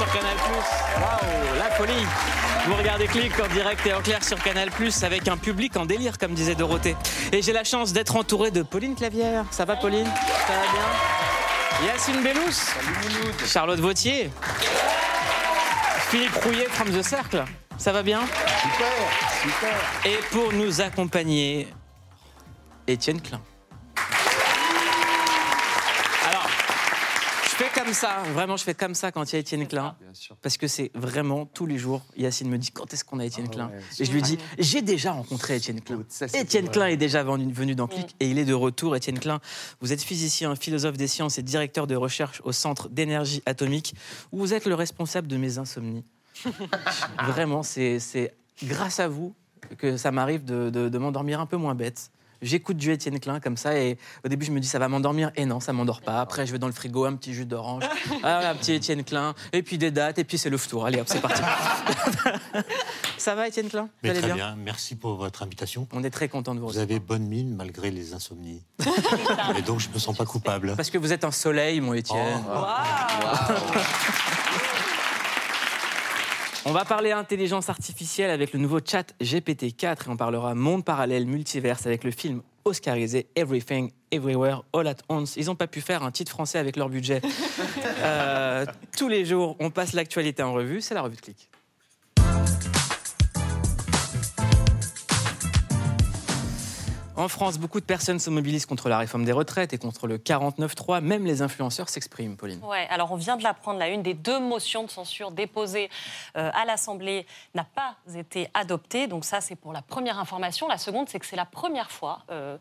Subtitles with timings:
[0.00, 0.36] sur Canal+.
[0.96, 2.06] Waouh, la folie
[2.66, 4.70] Vous regardez Click en direct et en clair sur Canal+,
[5.02, 6.96] avec un public en délire, comme disait Dorothée.
[7.32, 9.44] Et j'ai la chance d'être entouré de Pauline Clavière.
[9.50, 10.06] Ça va, Pauline?
[10.06, 11.92] Ça va bien?
[11.92, 13.46] Yacine Bellous?
[13.46, 14.30] Charlotte Vautier?
[16.08, 17.44] Philippe Rouillet from The Cercle?
[17.76, 18.20] Ça va bien?
[18.62, 18.88] Super,
[19.42, 20.10] super.
[20.10, 21.68] Et pour nous accompagner,
[22.86, 23.40] Étienne Klein.
[27.84, 29.96] Comme ça, vraiment, je fais comme ça quand il y a Étienne Klein.
[30.42, 33.46] Parce que c'est vraiment tous les jours, Yacine me dit quand est-ce qu'on a Étienne
[33.50, 36.02] Ah Klein ouais, Et je lui dis j'ai déjà rencontré Étienne Klein.
[36.08, 36.72] Ça, Étienne vrai.
[36.72, 38.96] Klein est déjà venu, dans Click et il est de retour.
[38.96, 39.40] Étienne Klein,
[39.80, 43.94] vous êtes physicien, philosophe des sciences et directeur de recherche au Centre d'énergie atomique
[44.32, 46.04] où vous êtes le responsable de mes insomnies.
[47.26, 48.34] Vraiment, c'est c'est
[48.64, 49.34] grâce à vous
[49.78, 52.10] que ça m'arrive de, de- de m'endormir un peu moins bête.
[52.42, 55.30] J'écoute du Étienne Klein comme ça et au début je me dis ça va m'endormir
[55.36, 56.20] et non ça m'endort pas.
[56.20, 57.84] Après je vais dans le frigo un petit jus d'orange,
[58.22, 60.86] ah, un petit Étienne Klein et puis des dates et puis c'est le tour.
[60.86, 61.42] Allez hop c'est parti.
[63.18, 63.88] ça va Étienne Klein?
[64.02, 64.36] Vous allez très bien?
[64.36, 64.56] bien.
[64.56, 65.86] merci pour votre invitation.
[65.92, 66.90] On est très content de vous Vous recevoir.
[66.90, 68.62] avez bonne mine malgré les insomnies.
[69.58, 70.74] Et donc je me sens pas coupable.
[70.76, 72.42] Parce que vous êtes un soleil mon Étienne.
[76.66, 81.26] On va parler intelligence artificielle avec le nouveau chat GPT-4 et on parlera monde parallèle,
[81.26, 85.36] multiverse avec le film oscarisé Everything, Everywhere, All at Once.
[85.36, 87.22] Ils n'ont pas pu faire un titre français avec leur budget.
[88.02, 88.64] Euh,
[88.96, 90.80] tous les jours, on passe l'actualité en revue.
[90.80, 91.49] C'est la revue de clic.
[97.20, 100.16] En France, beaucoup de personnes se mobilisent contre la réforme des retraites et contre le
[100.16, 101.02] 49.3.
[101.02, 102.60] Même les influenceurs s'expriment, Pauline.
[102.64, 105.90] Ouais, alors on vient de l'apprendre, la une des deux motions de censure déposées
[106.38, 109.06] euh, à l'Assemblée n'a pas été adoptée.
[109.06, 110.66] Donc ça, c'est pour la première information.
[110.66, 112.56] La seconde, c'est que c'est la première fois euh,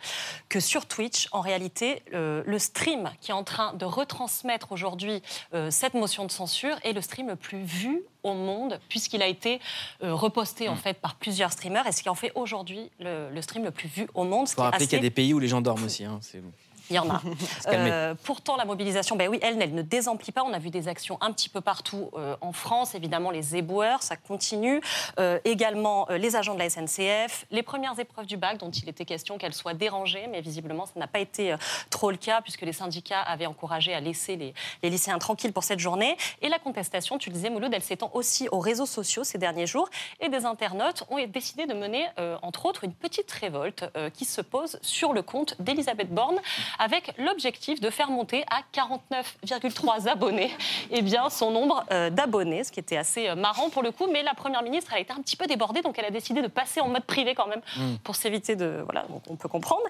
[0.49, 5.23] que sur Twitch, en réalité, euh, le stream qui est en train de retransmettre aujourd'hui
[5.69, 9.59] cette motion de censure est le stream le plus vu au monde, puisqu'il a été
[10.01, 13.63] reposté en fait par plusieurs streamers, et ce qui en fait aujourd'hui le, le stream
[13.63, 14.48] le plus vu au monde.
[14.49, 15.83] Il Ce faut qui est rappeler qu'il y a des pays où les gens dorment
[15.85, 16.03] aussi.
[16.05, 16.19] hein.
[16.21, 16.41] C'est-
[16.89, 17.21] il y en a.
[17.67, 20.43] Euh, pourtant, la mobilisation, ben oui, elle, elle ne désemplit pas.
[20.43, 22.95] On a vu des actions un petit peu partout euh, en France.
[22.95, 24.81] Évidemment, les éboueurs, ça continue.
[25.19, 29.05] Euh, également, les agents de la SNCF, les premières épreuves du bac, dont il était
[29.05, 31.55] question qu'elles soient dérangées, mais visiblement, ça n'a pas été
[31.89, 35.63] trop le cas, puisque les syndicats avaient encouragé à laisser les, les lycéens tranquilles pour
[35.63, 36.17] cette journée.
[36.41, 39.67] Et la contestation, tu le disais, Mouloud, elle s'étend aussi aux réseaux sociaux ces derniers
[39.67, 39.89] jours.
[40.21, 42.05] Et des internautes ont décidé de mener,
[42.41, 46.39] entre autres, une petite révolte qui se pose sur le compte d'Elisabeth Borne,
[46.79, 50.51] avec l'objectif de faire monter à 49,3 abonnés
[50.91, 54.07] eh bien, son nombre euh, d'abonnés, ce qui était assez euh, marrant pour le coup.
[54.11, 56.41] Mais la Première ministre, elle a été un petit peu débordée, donc elle a décidé
[56.41, 57.95] de passer en mode privé quand même, Mm.
[58.03, 58.81] pour s'éviter de...
[58.85, 59.83] Voilà, donc on peut comprendre,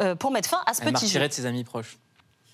[0.00, 1.20] euh, pour mettre fin à ce Elle petit jeu.
[1.26, 1.98] de ses amis proches.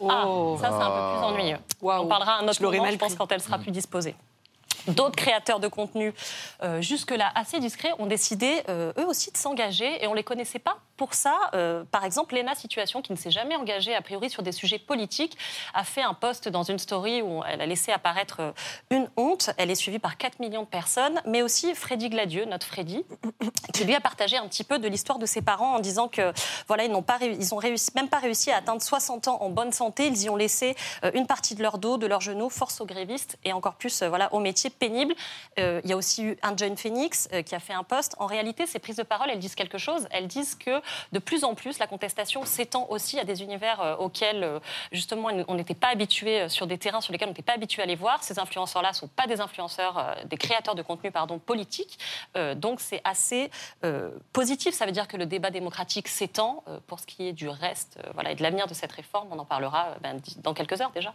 [0.00, 0.24] Ah,
[0.60, 1.58] ça, c'est un peu plus ennuyeux.
[1.80, 2.04] Waouh.
[2.04, 4.14] On parlera un autre Je moment, je pense, quand elle sera plus disposée.
[4.88, 6.12] D'autres créateurs de contenu,
[6.62, 10.24] euh, jusque-là assez discrets, ont décidé euh, eux aussi de s'engager et on ne les
[10.24, 11.34] connaissait pas pour ça.
[11.54, 14.78] Euh, par exemple, Lena Situation, qui ne s'est jamais engagée a priori sur des sujets
[14.78, 15.38] politiques,
[15.72, 18.54] a fait un post dans une story où elle a laissé apparaître
[18.90, 19.50] une honte.
[19.56, 23.04] Elle est suivie par 4 millions de personnes, mais aussi Freddy Gladieux, notre Freddy,
[23.72, 26.32] qui lui a partagé un petit peu de l'histoire de ses parents en disant que
[26.68, 29.48] voilà, ils n'ont pas ils ont réussi, même pas réussi à atteindre 60 ans en
[29.48, 30.06] bonne santé.
[30.06, 30.76] Ils y ont laissé
[31.14, 34.32] une partie de leur dos, de leurs genoux, force aux grévistes et encore plus voilà,
[34.34, 35.14] au métier pénible.
[35.58, 38.14] Euh, il y a aussi eu un John Phoenix euh, qui a fait un post.
[38.18, 40.06] En réalité, ces prises de parole, elles disent quelque chose.
[40.10, 40.80] Elles disent que
[41.12, 44.60] de plus en plus, la contestation s'étend aussi à des univers euh, auxquels,
[44.92, 47.86] justement, on n'était pas habitué sur des terrains sur lesquels on n'était pas habitué à
[47.86, 48.22] les voir.
[48.22, 51.98] Ces influenceurs-là ne sont pas des influenceurs, des créateurs de contenu, pardon, politiques.
[52.36, 53.50] Euh, donc, c'est assez
[54.32, 54.74] positif.
[54.74, 56.64] Ça veut dire que le débat démocratique s'étend.
[56.86, 59.44] Pour ce qui est du reste voilà, et de l'avenir de cette réforme, on en
[59.44, 61.14] parlera ben, dans quelques heures déjà.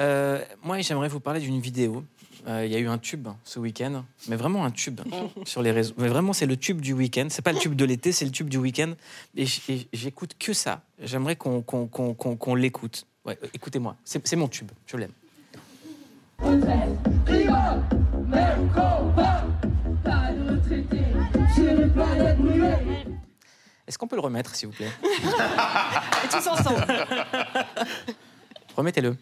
[0.00, 2.04] Euh, moi, j'aimerais vous parler d'une vidéo.
[2.46, 5.00] Euh, Il y a eu un tube ce week-end, mais vraiment un tube
[5.44, 5.94] sur les réseaux.
[5.96, 7.28] Mais vraiment, c'est le tube du week-end.
[7.30, 8.92] C'est pas le tube de l'été, c'est le tube du week-end.
[9.36, 9.46] Et
[9.92, 10.82] j'écoute que ça.
[11.00, 13.06] J'aimerais qu'on l'écoute.
[13.24, 15.12] Ouais, euh, écoutez-moi, c'est c'est mon tube, je l'aime.
[23.86, 24.90] Est-ce qu'on peut le remettre, s'il vous plaît?
[26.24, 26.84] Et tous ensemble.
[28.76, 29.16] Remettez-le.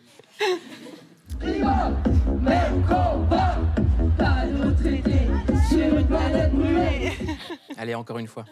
[7.92, 8.46] Allez, encore une fois.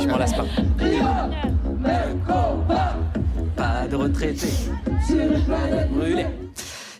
[0.00, 0.44] Je m'en lasse pas.
[3.56, 4.46] Pas de retraité.
[5.90, 6.26] Brûlé.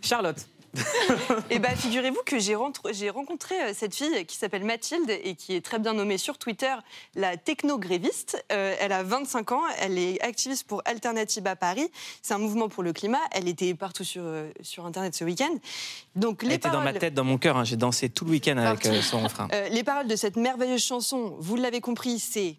[0.01, 0.45] Charlotte,
[1.51, 5.61] Et bah, figurez-vous que j'ai rencontré euh, cette fille qui s'appelle Mathilde et qui est
[5.61, 6.75] très bien nommée sur Twitter
[7.15, 8.43] la technogréviste.
[8.53, 11.91] Euh, elle a 25 ans, elle est activiste pour Alternative à Paris.
[12.23, 13.21] C'est un mouvement pour le climat.
[13.33, 15.55] Elle était partout sur, euh, sur Internet ce week-end.
[16.17, 17.57] Donc, les elle était dans ma tête, dans mon cœur.
[17.57, 17.65] Hein.
[17.65, 19.49] J'ai dansé tout le week-end avec son refrain.
[19.71, 22.57] les paroles de cette merveilleuse chanson, vous l'avez compris, c'est.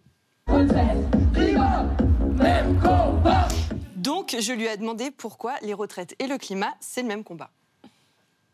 [3.96, 7.50] Donc, je lui ai demandé pourquoi les retraites et le climat, c'est le même combat.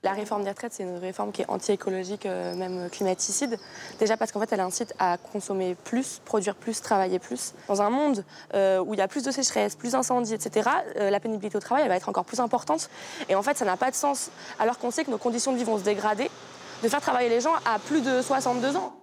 [0.02, 3.60] La réforme des retraites, c'est une réforme qui est anti-écologique, euh, même climaticide.
[4.00, 7.54] Déjà parce qu'en fait, elle incite à consommer plus, produire plus, travailler plus.
[7.68, 8.24] Dans un monde
[8.54, 11.60] euh, où il y a plus de sécheresse, plus d'incendies, etc., euh, la pénibilité au
[11.60, 12.90] travail va être encore plus importante.
[13.28, 15.58] Et en fait, ça n'a pas de sens, alors qu'on sait que nos conditions de
[15.58, 16.32] vie vont se dégrader,
[16.82, 18.99] de faire travailler les gens à plus de 62 ans.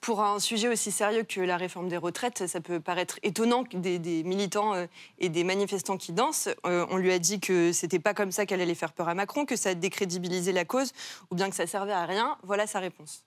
[0.00, 3.76] Pour un sujet aussi sérieux que la réforme des retraites, ça peut paraître étonnant que
[3.76, 4.86] des, militants euh,
[5.18, 6.48] et des manifestants qui dansent.
[6.64, 9.14] Euh, on lui a dit que c'était pas comme ça qu'elle allait faire peur à
[9.14, 10.92] Macron, que ça décrédibilisait la cause,
[11.30, 12.38] ou bien que ça servait à rien.
[12.44, 13.24] Voilà sa réponse.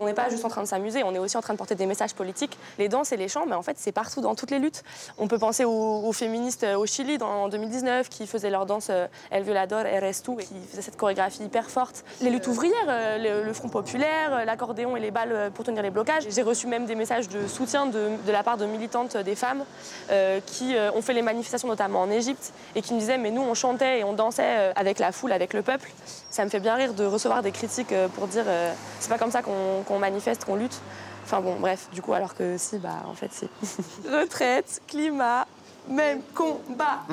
[0.00, 1.76] On n'est pas juste en train de s'amuser, on est aussi en train de porter
[1.76, 2.58] des messages politiques.
[2.80, 4.82] Les danses et les chants, mais en fait, c'est partout dans toutes les luttes.
[5.18, 9.06] On peut penser aux, féministes euh, au Chili en 2019 qui faisaient leur danse euh,
[9.30, 12.04] El Violador, Eres Tu, qui faisaient cette chorégraphie hyper forte.
[12.22, 16.24] Les luttes ouvrières, euh, le, Front populaire, l'accordéon et les balles pour tenir les blocages.
[16.28, 19.64] J'ai reçu même des messages de soutien de, la part de militantes des femmes
[20.46, 23.54] qui ont fait les manifestations, notamment en Égypte, et qui me disaient Mais nous, on
[23.54, 25.88] chantait et on dansait avec la foule, avec le peuple.
[26.30, 28.46] Ça me fait bien rire de recevoir des critiques pour dire
[28.98, 30.80] C'est pas comme ça qu'on qu'on manifeste, qu'on lutte.
[31.24, 33.48] Enfin bon, bref, du coup, alors que si, bah en fait, si.
[34.04, 35.46] Retraite, climat,
[35.88, 37.02] même combat.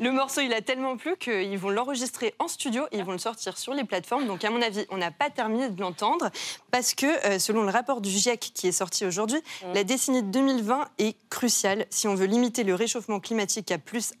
[0.00, 3.18] le morceau, il a tellement plu qu'ils vont l'enregistrer en studio et ils vont le
[3.18, 4.26] sortir sur les plateformes.
[4.26, 6.30] Donc, à mon avis, on n'a pas terminé de l'entendre
[6.70, 9.74] parce que, euh, selon le rapport du GIEC qui est sorti aujourd'hui, mm.
[9.74, 11.86] la décennie 2020 est cruciale.
[11.90, 14.12] Si on veut limiter le réchauffement climatique à plus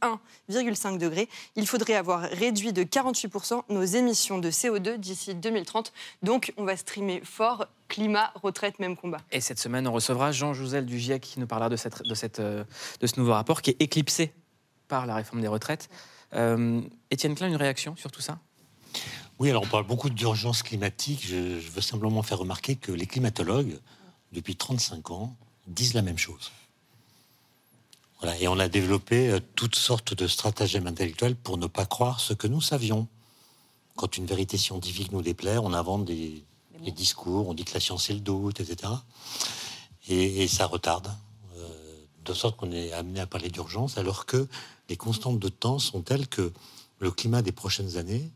[0.50, 5.92] 1,5 degré, il faudrait avoir réduit de 48% nos émissions de CO2 d'ici 2030.
[6.22, 9.20] Donc, on va streamer fort climat, retraite, même combat.
[9.30, 12.14] Et cette semaine, on recevra Jean Jouzel du GIEC qui nous parlera de, cette, de,
[12.14, 12.64] cette, euh,
[13.00, 14.32] de ce nouveau rapport qui est éclipsé
[14.88, 15.88] par la réforme des retraites.
[16.34, 18.38] Euh, Étienne Klein, une réaction sur tout ça?
[19.38, 21.26] Oui, alors on parle beaucoup d'urgence climatique.
[21.26, 23.78] Je, je, veux simplement faire remarquer que les climatologues,
[24.32, 26.52] depuis 35 ans, disent la même chose.
[28.20, 32.20] Voilà, et on a développé euh, toutes sortes de stratagèmes intellectuels pour ne pas croire
[32.20, 33.08] ce que nous savions.
[33.96, 36.44] Quand une vérité scientifique nous déplaît, on invente des,
[36.84, 38.92] les discours, on dit que la science est le doute, etc.
[40.08, 41.10] Et, ça retarde,
[41.56, 41.68] euh,
[42.24, 44.46] de sorte qu'on est amené à parler d'urgence, alors que
[44.88, 46.52] les constantes de temps sont telles que
[46.98, 48.30] le climat des prochaines années,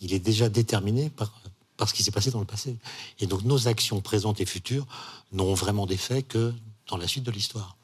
[0.00, 1.32] il est déjà déterminé par,
[1.76, 2.76] par ce qui s'est passé dans le passé.
[3.18, 4.86] Et donc nos actions présentes et futures
[5.32, 6.54] n'ont vraiment d'effet que
[6.86, 7.76] dans la suite de l'histoire.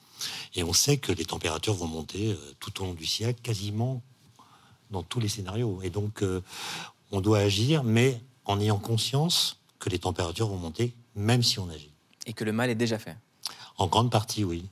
[0.54, 4.02] Et on sait que les températures vont monter euh, tout au long du siècle, quasiment
[4.90, 5.80] dans tous les scénarios.
[5.82, 6.40] Et donc, euh,
[7.10, 11.68] on doit agir, mais en ayant conscience que les températures vont monter, même si on
[11.68, 11.92] agit.
[12.26, 13.16] Et que le mal est déjà fait
[13.76, 14.64] En grande partie, oui.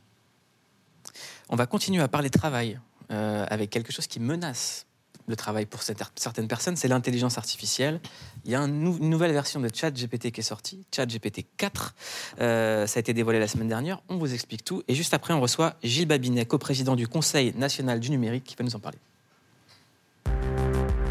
[1.50, 2.80] On va continuer à parler travail
[3.10, 4.86] euh, avec quelque chose qui menace
[5.28, 8.00] le travail pour certaines personnes, c'est l'intelligence artificielle.
[8.44, 11.94] Il y a une nouvelle version de ChatGPT qui est sortie, ChatGPT 4.
[12.40, 14.00] Euh, ça a été dévoilé la semaine dernière.
[14.08, 14.82] On vous explique tout.
[14.88, 18.64] Et juste après, on reçoit Gilles Babinet, co-président du Conseil national du numérique, qui va
[18.64, 18.98] nous en parler.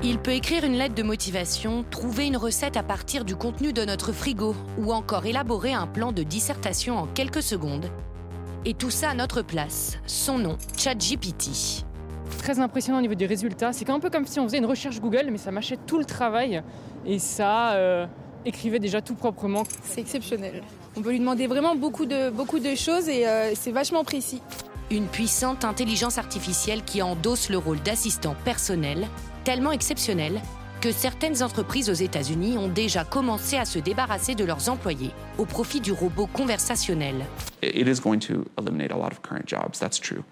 [0.03, 3.85] Il peut écrire une lettre de motivation, trouver une recette à partir du contenu de
[3.85, 7.85] notre frigo ou encore élaborer un plan de dissertation en quelques secondes.
[8.65, 9.99] Et tout ça à notre place.
[10.07, 11.85] Son nom, ChatGPT.
[12.39, 13.73] Très impressionnant au niveau des résultats.
[13.73, 16.05] C'est un peu comme si on faisait une recherche Google, mais ça mâchait tout le
[16.05, 16.63] travail
[17.05, 18.07] et ça euh,
[18.43, 19.65] écrivait déjà tout proprement.
[19.83, 20.63] C'est exceptionnel.
[20.97, 24.41] On peut lui demander vraiment beaucoup de, beaucoup de choses et euh, c'est vachement précis.
[24.89, 29.07] Une puissante intelligence artificielle qui endosse le rôle d'assistant personnel
[29.43, 30.41] tellement exceptionnel
[30.81, 35.45] que certaines entreprises aux États-Unis ont déjà commencé à se débarrasser de leurs employés au
[35.45, 37.25] profit du robot conversationnel.
[37.61, 40.23] It is going to eliminate a lot of current jobs, that's true.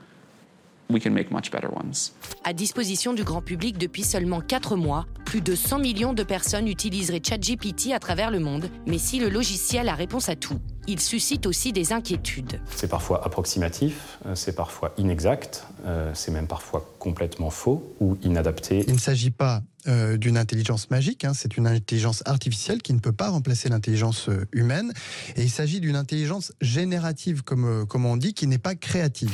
[0.91, 2.13] We can make much better ones.
[2.43, 6.67] À disposition du grand public depuis seulement 4 mois, plus de 100 millions de personnes
[6.67, 10.57] utiliseraient ChatGPT à travers le monde, mais si le logiciel a réponse à tout,
[10.89, 12.59] il suscite aussi des inquiétudes.
[12.75, 18.83] C'est parfois approximatif, euh, c'est parfois inexact, euh, c'est même parfois complètement faux ou inadapté.
[18.87, 22.99] Il ne s'agit pas euh, d'une intelligence magique, hein, c'est une intelligence artificielle qui ne
[22.99, 24.91] peut pas remplacer l'intelligence humaine,
[25.35, 29.31] et il s'agit d'une intelligence générative, comme, comme on dit, qui n'est pas créative.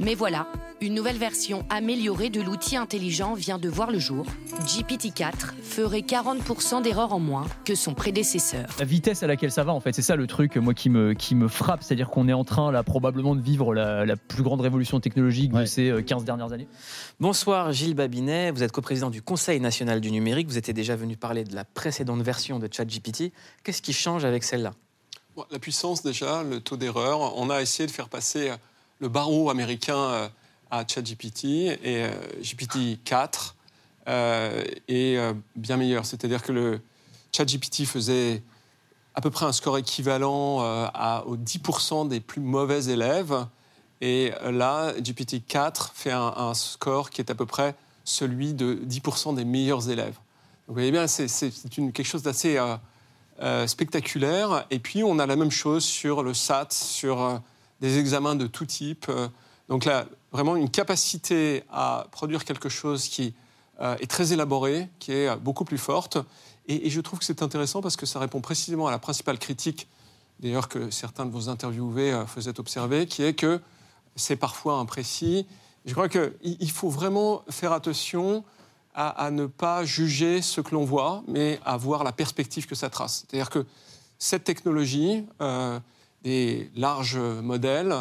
[0.00, 0.48] Mais voilà,
[0.80, 4.26] une nouvelle version améliorée de l'outil intelligent vient de voir le jour.
[4.66, 5.32] GPT-4
[5.62, 8.66] ferait 40% d'erreurs en moins que son prédécesseur.
[8.80, 11.14] La vitesse à laquelle ça va, en fait, c'est ça le truc, moi, qui me,
[11.14, 11.84] qui me frappe.
[11.84, 15.52] C'est-à-dire qu'on est en train, là, probablement de vivre la, la plus grande révolution technologique
[15.52, 16.66] de ces euh, 15 dernières années.
[17.20, 20.48] Bonsoir Gilles Babinet, vous êtes coprésident du Conseil national du numérique.
[20.48, 23.32] Vous étiez déjà venu parler de la précédente version de ChatGPT.
[23.62, 24.72] Qu'est-ce qui change avec celle-là?
[25.36, 27.36] Bon, La puissance déjà, le taux d'erreur.
[27.38, 28.56] On a essayé de faire passer euh,
[29.00, 30.28] le barreau américain euh,
[30.70, 32.10] à ChatGPT et euh,
[32.40, 33.54] GPT-4
[34.08, 35.18] euh, est
[35.56, 36.04] bien meilleur.
[36.04, 36.80] C'est-à-dire que le
[37.32, 38.42] ChatGPT faisait
[39.14, 40.58] à peu près un score équivalent
[41.26, 43.46] aux 10% des plus mauvais élèves.
[44.00, 49.44] Et là, GPT-4 fait un, score qui est à peu près celui de 10% des
[49.44, 50.18] meilleurs élèves.
[50.66, 52.58] Vous voyez bien, c'est- quelque chose d'assez
[53.66, 54.66] spectaculaire.
[54.70, 57.40] Et puis, on a la même chose sur le SAT, sur
[57.80, 59.06] des examens de tout type.
[59.08, 59.28] Euh,
[59.68, 63.34] donc là, vraiment une capacité à produire quelque chose qui
[63.80, 66.18] euh, est très élaboré, qui est euh, beaucoup plus forte.
[66.66, 69.88] Et, je trouve que c'est intéressant parce que ça répond précisément à la principale critique,
[70.40, 73.60] d'ailleurs que certains de vos interviewés faisaient observer, qui est que
[74.16, 75.46] c'est parfois imprécis.
[75.84, 78.44] Je crois qu'il il faut vraiment faire attention
[78.94, 82.88] à, ne pas juger ce que l'on voit, mais à voir la perspective que ça
[82.88, 83.26] trace.
[83.26, 83.66] C'est-à-dire que
[84.18, 85.26] cette technologie,
[86.24, 87.94] des larges modèles,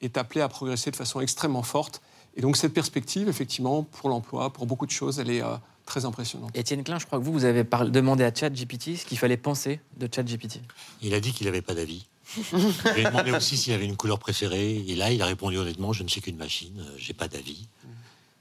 [0.00, 2.00] est appelée à progresser de façon extrêmement forte.
[2.36, 6.04] Et donc cette perspective, effectivement, pour l'emploi, pour beaucoup de choses, elle est euh, très
[6.04, 6.56] impressionnante.
[6.56, 9.80] Étienne Klein, je crois que vous, vous avez demandé à ChatGPT ce qu'il fallait penser
[9.96, 10.60] de ChatGPT.
[11.02, 12.06] Il a dit qu'il n'avait pas d'avis.
[12.36, 14.84] Je lui ai demandé aussi s'il avait une couleur préférée.
[14.88, 17.68] Et là, il a répondu honnêtement Je ne suis qu'une machine, euh, j'ai pas d'avis.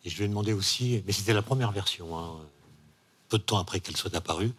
[0.06, 2.32] Et je lui ai demandé aussi, mais c'était la première version, hein,
[3.30, 4.52] peu de temps après qu'elle soit apparue,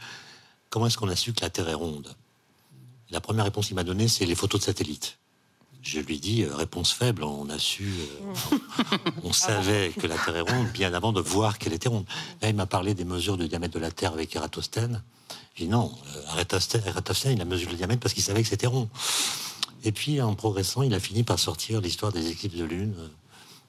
[0.71, 2.15] comment est-ce qu'on a su que la Terre est ronde?
[3.15, 5.19] La première réponse qu'il m'a donnée, c'est les photos de satellites.
[5.83, 7.85] Je lui dit, euh, réponse faible, on a su,
[8.53, 8.57] euh,
[9.23, 12.07] on savait que la Terre est ronde bien avant de voir qu'elle était ronde.
[12.43, 15.01] Là, il m'a parlé des mesures de diamètre de la Terre avec Eratosthène.
[15.55, 16.43] J'ai dit non, euh,
[16.87, 18.89] Eratosthène, il a mesuré le diamètre parce qu'il savait que c'était rond.
[19.85, 23.07] Et puis, en progressant, il a fini par sortir l'histoire des éclipses de lune, euh,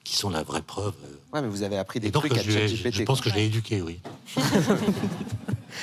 [0.02, 0.94] qui sont la vraie preuve.
[1.32, 3.30] Ouais, mais vous avez appris des Et donc, trucs à je, ai- je pense que
[3.30, 4.00] je l'ai éduqué, oui.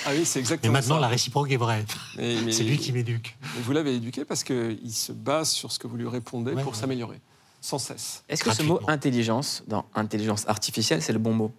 [0.05, 1.01] Ah oui, c'est Mais exactement maintenant, ça.
[1.01, 1.85] la réciproque est vraie.
[2.15, 3.37] C'est lui qui m'éduque.
[3.61, 6.73] Vous l'avez éduqué parce qu'il se base sur ce que vous lui répondez Ouais, pour
[6.73, 6.77] ouais.
[6.79, 7.19] s'améliorer,
[7.61, 8.23] sans cesse.
[8.29, 11.51] Est-ce que ce mot intelligence, dans intelligence artificielle, c'est le bon mot?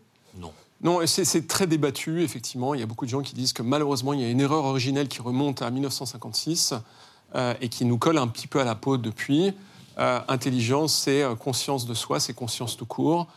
[0.83, 2.75] Non, et c'est très débattu, effectivement.
[2.75, 4.65] Il y a beaucoup de gens qui disent que malheureusement, il y a une erreur
[4.65, 6.75] originelle qui remonte à 1956
[7.35, 9.55] euh, et qui nous colle un petit peu à la peau depuis.
[9.99, 13.29] Euh, intelligence, c'est euh, conscience de soi, c'est conscience tout court,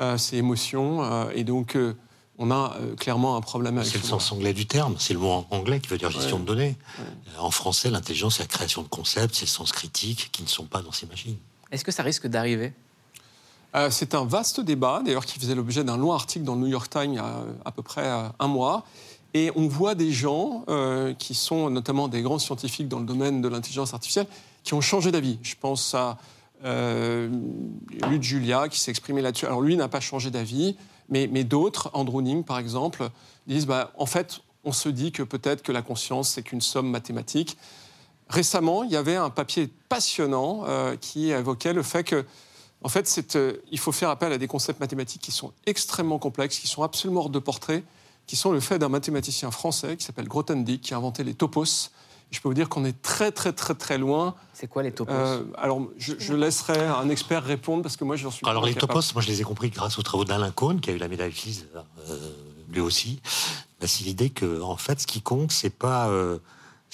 [0.00, 1.04] euh, c'est émotion.
[1.04, 1.94] euh, et donc, euh,
[2.38, 4.96] on a euh, clairement un problème avec C'est le sens anglais du terme.
[4.98, 6.42] C'est le mot en- anglais qui veut dire gestion Ouais.
[6.42, 6.76] de données.
[7.00, 7.02] Euh,
[7.40, 10.64] En français, l'intelligence, c'est la création de concepts, c'est le sens critique qui ne sont
[10.66, 11.36] pas dans ces machines.
[11.72, 12.72] Est-ce que ça risque d'arriver?
[13.74, 16.66] Euh, c'est un vaste débat, d'ailleurs, qui faisait l'objet d'un long article dans le New
[16.68, 18.06] York Times il y a à peu près
[18.38, 18.84] un mois.
[19.34, 23.42] Et on voit des gens euh, qui sont notamment des grands scientifiques dans le domaine
[23.42, 24.26] de l'intelligence artificielle
[24.62, 25.38] qui ont changé d'avis.
[25.42, 26.16] Je pense à
[26.64, 27.28] euh,
[28.08, 29.44] Luc Julia qui s'est exprimé là-dessus.
[29.44, 30.74] Alors lui n'a pas changé d'avis,
[31.08, 33.08] mais, d'autres, Andrew Ning par exemple,
[33.46, 36.90] disent bah, en fait, on se dit que peut-être que la conscience, c'est qu'une somme
[36.90, 37.56] mathématique.
[38.28, 42.24] Récemment, il y avait un papier passionnant euh, qui évoquait le fait que,
[42.82, 46.58] en fait, euh, il faut faire appel à des concepts mathématiques qui sont extrêmement complexes,
[46.58, 47.84] qui sont absolument hors de portée,
[48.26, 51.90] qui sont le fait d'un mathématicien français qui s'appelle Grothendieck, qui a inventé les topos.
[52.30, 54.34] Je peux vous dire qu'on est très, très, très, très loin.
[54.52, 55.12] C'est quoi les topos
[55.56, 58.74] Alors, je, je laisserai un expert répondre parce que moi, je suis Alors pas les
[58.74, 58.94] capable.
[58.94, 61.08] topos, moi je les ai compris grâce aux travaux d'Alain Cohn, qui a eu la
[61.08, 61.66] médaille Fields,
[62.10, 62.32] euh,
[62.68, 63.20] lui aussi.
[63.80, 66.38] Bah, c'est l'idée que, en fait, ce qui compte, c'est pas euh,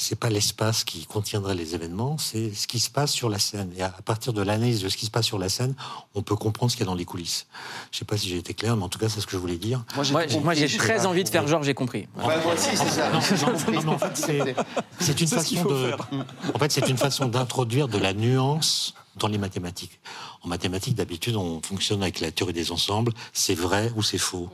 [0.03, 3.73] c'est pas l'espace qui contiendrait les événements, c'est ce qui se passe sur la scène.
[3.77, 5.75] Et à partir de l'analyse de ce qui se passe sur la scène,
[6.15, 7.47] on peut comprendre ce qu'il y a dans les coulisses.
[7.93, 9.37] Je sais pas si j'ai été clair, mais en tout cas, c'est ce que je
[9.39, 9.85] voulais dire.
[9.95, 12.09] Moi, j'ai très envie de faire genre j'ai compris.
[12.17, 13.11] Ouais, moi aussi, c'est ça.
[13.15, 15.87] En fait, c'est- une façon de.
[15.87, 16.09] faire.
[16.55, 20.01] En fait, c'est une façon d'introduire de la nuance dans les mathématiques.
[20.43, 23.13] En mathématiques, d'habitude, on fonctionne avec la théorie des ensembles.
[23.33, 24.49] C'est vrai ou c'est faux.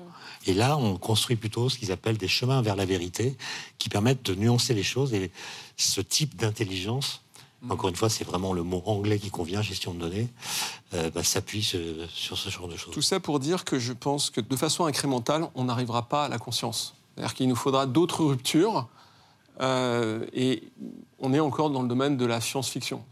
[0.49, 3.37] Et là, on construit plutôt ce qu'ils appellent des chemins vers la vérité,
[3.78, 5.12] qui permettent de nuancer les choses.
[5.12, 5.31] Et
[5.76, 7.21] ce type d'intelligence,
[7.69, 10.28] encore une fois, c'est vraiment le mot anglais qui convient, gestion de données,
[10.95, 12.95] euh, bah, s'appuie sur ce genre de choses.
[12.95, 16.28] Tout ça pour dire que je pense que de façon incrémentale, on n'arrivera pas à
[16.28, 16.95] la conscience.
[17.14, 18.88] C'est-à-dire qu'il nous faudra d'autres ruptures.
[19.61, 20.62] euh, et
[21.19, 23.05] on est encore dans le domaine de la science-fiction.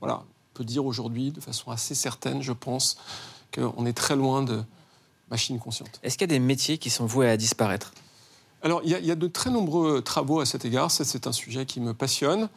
[0.00, 2.98] Voilà, on peut dire aujourd'hui, de façon assez certaine, je pense,
[3.54, 4.62] qu'on est très loin de
[5.32, 5.98] machines conscientes.
[6.04, 7.92] Est-ce qu'il y a des métiers qui sont voués à disparaître?
[8.62, 10.90] Alors, il y, a- il y a de très nombreux travaux à cet égard.
[10.92, 12.48] C'est un sujet qui me passionne.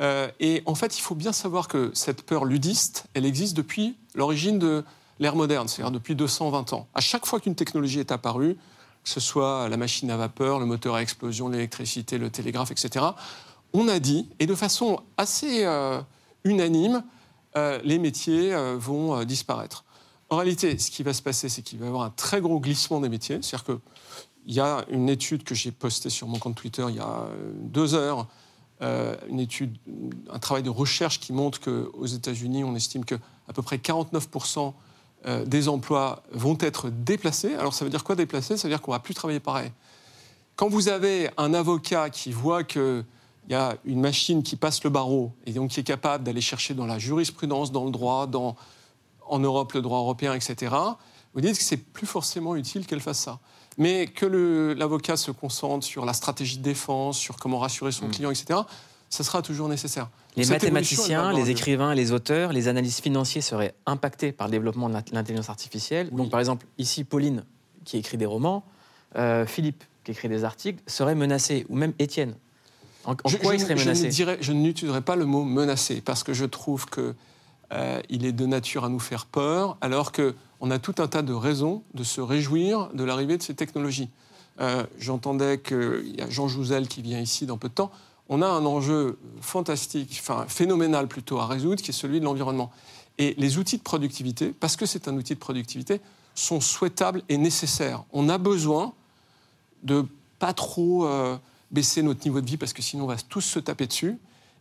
[0.00, 3.96] Euh, et en fait, il faut bien savoir que cette peur ludiste, elle existe depuis
[4.14, 4.84] l'origine de
[5.18, 6.86] l'ère moderne, c'est-à-dire depuis 220 ans.
[6.94, 8.54] À chaque fois qu'une technologie est apparue,
[9.04, 13.04] que ce soit la machine à vapeur, le moteur à explosion, l'électricité, le télégraphe, etc.,
[13.74, 16.00] on a dit, et de façon assez euh,
[16.44, 17.04] unanime,
[17.56, 19.84] euh, les métiers vont disparaître.
[20.30, 22.60] En réalité, ce qui va se passer, c'est qu'il va y avoir un très gros
[22.60, 23.40] glissement des métiers.
[23.42, 27.00] C'est-à-dire qu'il y a une étude que j'ai postée sur mon compte Twitter il y
[27.00, 28.28] a euh, deux heures,
[28.80, 29.76] euh, une étude,
[30.30, 33.16] un travail de recherche qui montre qu'aux États-Unis, on estime que
[33.48, 34.72] à peu près 49%
[35.26, 37.56] euh, des emplois vont être déplacés.
[37.56, 39.72] Alors ça veut dire quoi déplacer Ça veut dire qu'on va plus travailler pareil.
[40.54, 43.04] Quand vous avez un avocat qui voit qu'il
[43.48, 46.74] y a une machine qui passe le barreau et donc qui est capable d'aller chercher
[46.74, 48.54] dans la jurisprudence, dans le droit, dans,
[49.30, 50.74] en Europe le droit européen, etc.,
[51.34, 53.38] vous dites que c'est plus forcément utile qu'elle fasse ça.
[53.78, 58.30] Mais que l'avocat se concentre sur la stratégie de défense, sur comment rassurer son client,
[58.30, 58.60] etc.,
[59.08, 60.08] ça sera toujours nécessaire.
[60.36, 64.88] Les Cette mathématiciens, les écrivains, les auteurs, les analystes financiers seraient impactés par le développement
[64.88, 66.10] de l'int- l'intelligence artificielle.
[66.10, 67.44] Donc, par exemple, ici, Pauline,
[67.84, 68.64] qui écrit des romans,
[69.16, 72.34] euh, Philippe, qui écrit des articles, serait menacé, ou même Étienne.
[73.04, 74.10] En, en Je- quoi je, il serait menacé?
[74.12, 77.14] je n'utiliserai pas le mot menacé parce que je trouve que
[77.72, 81.08] euh, il est de nature à nous faire peur, alors que on a tout un
[81.08, 84.10] tas de raisons de se réjouir de l'arrivée de ces technologies.
[84.60, 87.90] Euh, J'entendais qu'il y a Jean Jouzel qui vient ici dans peu de temps.
[88.28, 92.70] On a un enjeu fantastique, enfin phénoménal plutôt à résoudre, qui est celui de l'environnement.
[93.18, 96.00] Et les outils de productivité, parce que c'est un outil de productivité,
[96.34, 98.04] sont souhaitables et nécessaires.
[98.12, 98.92] On a besoin
[99.82, 100.06] de
[100.38, 101.36] pas trop euh,
[101.70, 104.18] baisser notre niveau de vie parce que sinon on va tous se taper dessus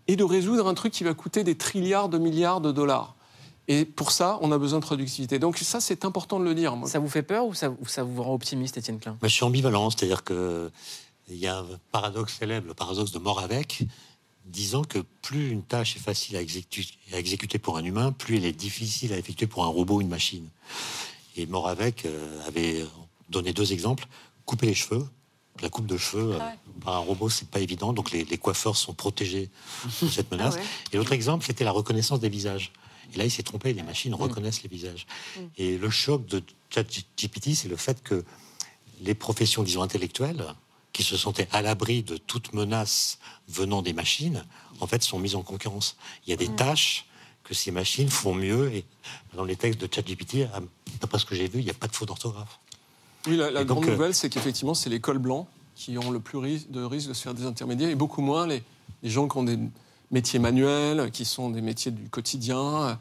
[0.08, 3.16] et de résoudre un truc qui va coûter des trilliards de milliards de dollars.
[3.68, 5.38] Et pour ça, on a besoin de productivité.
[5.38, 6.76] Donc ça, c'est important de le dire.
[6.86, 9.18] Ça vous fait peur ou ça, ou ça vous rend optimiste, Étienne Klein?
[9.22, 10.72] Je suis ambivalent, c'est-à-dire que
[11.30, 13.84] il y a un paradoxe célèbre, le paradoxe de mort avec,
[14.46, 18.38] disant que plus une tâche est facile à, exécu- à exécuter pour un humain, plus
[18.38, 20.50] elle est difficile à effectuer pour un robot ou une machine.
[21.38, 22.84] Et mort avec euh, avait
[23.30, 24.08] donné deux exemples
[24.46, 25.06] couper les cheveux.
[25.62, 26.40] La coupe de cheveux euh,
[26.82, 29.50] par un robot, c'est pas évident, donc les, les coiffeurs sont protégés
[30.02, 30.56] de cette menace.
[30.58, 30.66] Ah ouais.
[30.94, 32.72] Et l'autre exemple, c'était la reconnaissance des visages.
[33.14, 35.08] Et là, il s'est trompé, les machines reconnaissent les visages.
[35.58, 38.24] Et le choc de ChatGPT, c'est le fait que
[39.02, 40.46] les professions, disons, intellectuelles,
[40.94, 44.46] qui se sentaient à l'abri de toute menace venant des machines,
[44.80, 45.98] en fait, sont mises en concurrence.
[46.26, 47.06] Il y a des tâches
[47.44, 48.72] que ces machines font mieux.
[48.74, 48.86] Et
[49.34, 50.48] dans les textes de ChatGPT,
[51.02, 52.60] d'après ce que j'ai vu, il n'y a pas de faute d'orthographe.
[53.28, 55.98] Oui, la, la Et donc, grande euh, nouvelle, c'est qu'effectivement, c'est les cols blancs qui
[55.98, 58.64] ont le plus ris- de risque de se faire des intermédiaires et beaucoup moins les,
[59.04, 59.60] les gens qui ont des
[60.12, 62.60] métiers manuels, qui sont des métiers du quotidien.
[62.60, 62.94] Euh,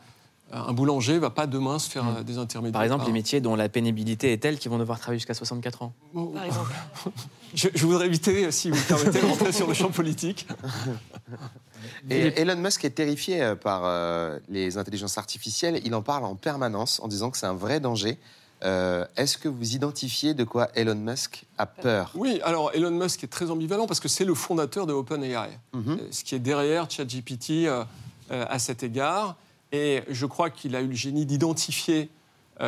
[0.52, 2.72] Un boulanger ne va pas demain se faire des intermédiaires.
[2.72, 5.82] Par exemple, les métiers dont la pénibilité est telle qu'ils vont devoir travailler jusqu'à 64
[5.82, 5.92] ans.
[6.34, 6.72] Par exemple.
[7.54, 10.46] je, je voudrais éviter, si vous me permettez, de rentrer sur le champ politique.
[12.10, 15.80] Et Elon Musk est terrifié par euh, les intelligences artificielles.
[15.84, 18.18] Il en parle en permanence en disant que c'est un vrai danger.
[18.64, 23.22] Euh, Est-ce que vous identifiez de quoi Elon Musk a peur Oui, alors Elon Musk
[23.24, 25.82] est très ambivalent parce que c'est le fondateur de OpenAI, Mhm.
[25.88, 27.84] euh, ce qui est derrière ChatGPT euh,
[28.32, 29.36] euh, à cet égard.
[29.70, 32.08] Et je crois qu'il a eu le génie d'identifier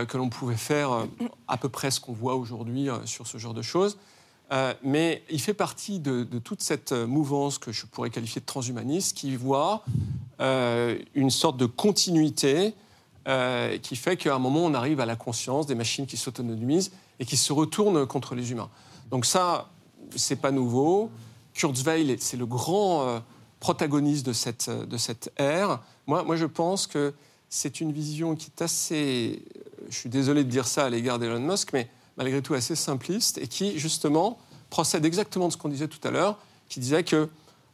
[0.07, 1.07] que l'on pouvait faire
[1.49, 3.97] à peu près ce qu'on voit aujourd'hui sur ce genre de choses.
[4.85, 9.17] Mais il fait partie de, de toute cette mouvance que je pourrais qualifier de transhumaniste
[9.17, 9.83] qui voit
[10.39, 12.75] une sorte de continuité
[13.29, 16.91] euh, qui fait qu'à un moment, on arrive à la conscience des machines qui s'autonomisent
[17.19, 18.71] et qui se retournent contre les humains.
[19.11, 19.69] Donc ça,
[20.17, 21.11] c'est pas nouveau.
[21.53, 23.21] Kurzweil, c'est le grand euh,
[23.59, 25.81] protagoniste de cette, euh, de cette ère.
[26.07, 27.13] Moi, moi, je pense que
[27.49, 29.43] c'est une vision qui est assez...
[29.89, 33.39] Je suis désolé de dire ça à l'égard d'Elon Musk, mais malgré tout assez simpliste
[33.39, 34.39] et qui, justement,
[34.71, 37.29] procède exactement de ce qu'on disait tout à l'heure, qui disait que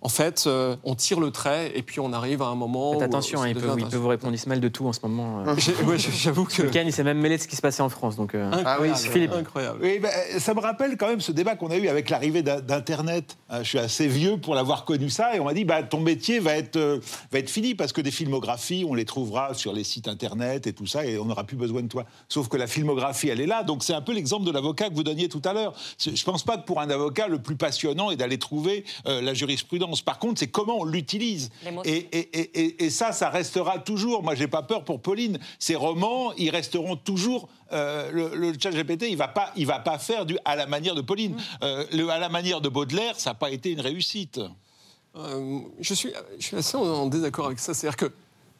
[0.07, 2.93] en fait, euh, on tire le trait et puis on arrive à un moment.
[2.93, 5.01] Faites où attention, hein, il, peut, il peut vous répondre Ismaël de tout en ce
[5.03, 5.41] moment.
[5.45, 5.55] euh.
[5.85, 6.63] Ouais, J'avoue que.
[6.63, 8.15] Week-end, il s'est même mêlé de ce qui se passait en France.
[8.15, 9.33] Donc, euh, Ah Philippe.
[9.33, 9.81] Incroyable.
[9.83, 13.37] Oui, ben, ça me rappelle quand même ce débat qu'on a eu avec l'arrivée d'Internet.
[13.51, 15.99] Euh, Je suis assez vieux pour l'avoir connu ça, et on m'a dit bah, ton
[16.01, 17.01] métier va être, euh,
[17.33, 20.73] va être fini parce que des filmographies, on les trouvera sur les sites Internet et
[20.73, 22.05] tout ça, et on n'aura plus besoin de toi.
[22.29, 23.65] Sauf que la filmographie, elle est là.
[23.65, 25.73] Donc c'est un peu l'exemple de l'avocat que vous donniez tout à l'heure.
[25.99, 29.35] Je pense pas que pour un avocat, le plus passionnant est d'aller trouver euh, la
[29.35, 29.96] jurisprudence.
[30.05, 31.51] Par contre, c'est comment on l'utilise.
[31.85, 34.23] Et, et, et, et- et ça, ça restera toujours.
[34.23, 35.39] Moi, j'ai pas peur pour Pauline.
[35.59, 37.49] Ces romans, ils resteront toujours.
[37.73, 40.67] euh, le, le chat GPT, il va pas, il va pas faire du à la
[40.67, 41.37] manière de Pauline.
[41.63, 44.41] Euh, le à la manière de Baudelaire, ça n'a pas été une réussite.
[45.17, 47.75] Euh, je, suis, je suis assez en, en désaccord avec ça.
[47.75, 48.13] C'est-à-dire que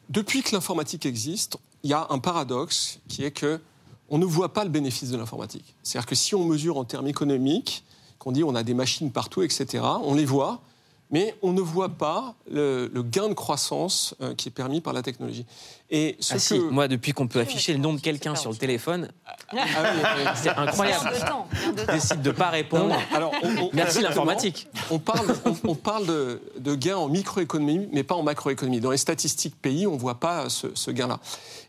[0.09, 3.61] depuis que l'informatique existe, il y a un paradoxe qui est que
[4.09, 5.75] on ne voit pas le bénéfice de l'informatique.
[5.83, 7.83] C'est-à-dire que si on mesure en termes économiques,
[8.19, 10.61] qu'on dit on a des machines partout, etc., on les voit,
[11.09, 14.91] mais on ne voit pas le, le gain de croissance euh, qui est permis par
[14.93, 15.45] la technologie.
[15.89, 18.57] Et ce Ah si, moi, depuis qu'on peut afficher le nom de quelqu'un sur le
[18.57, 21.09] téléphone, Ah oui, c'est incroyable.
[21.77, 22.93] Je décide de pas répondre.
[23.13, 24.67] Alors, on- on- Merci l'informatique.
[24.91, 28.81] On parle, on, on parle de, de gains en microéconomie, mais pas en macroéconomie.
[28.81, 31.19] Dans les statistiques pays, on ne voit pas ce, ce gain-là.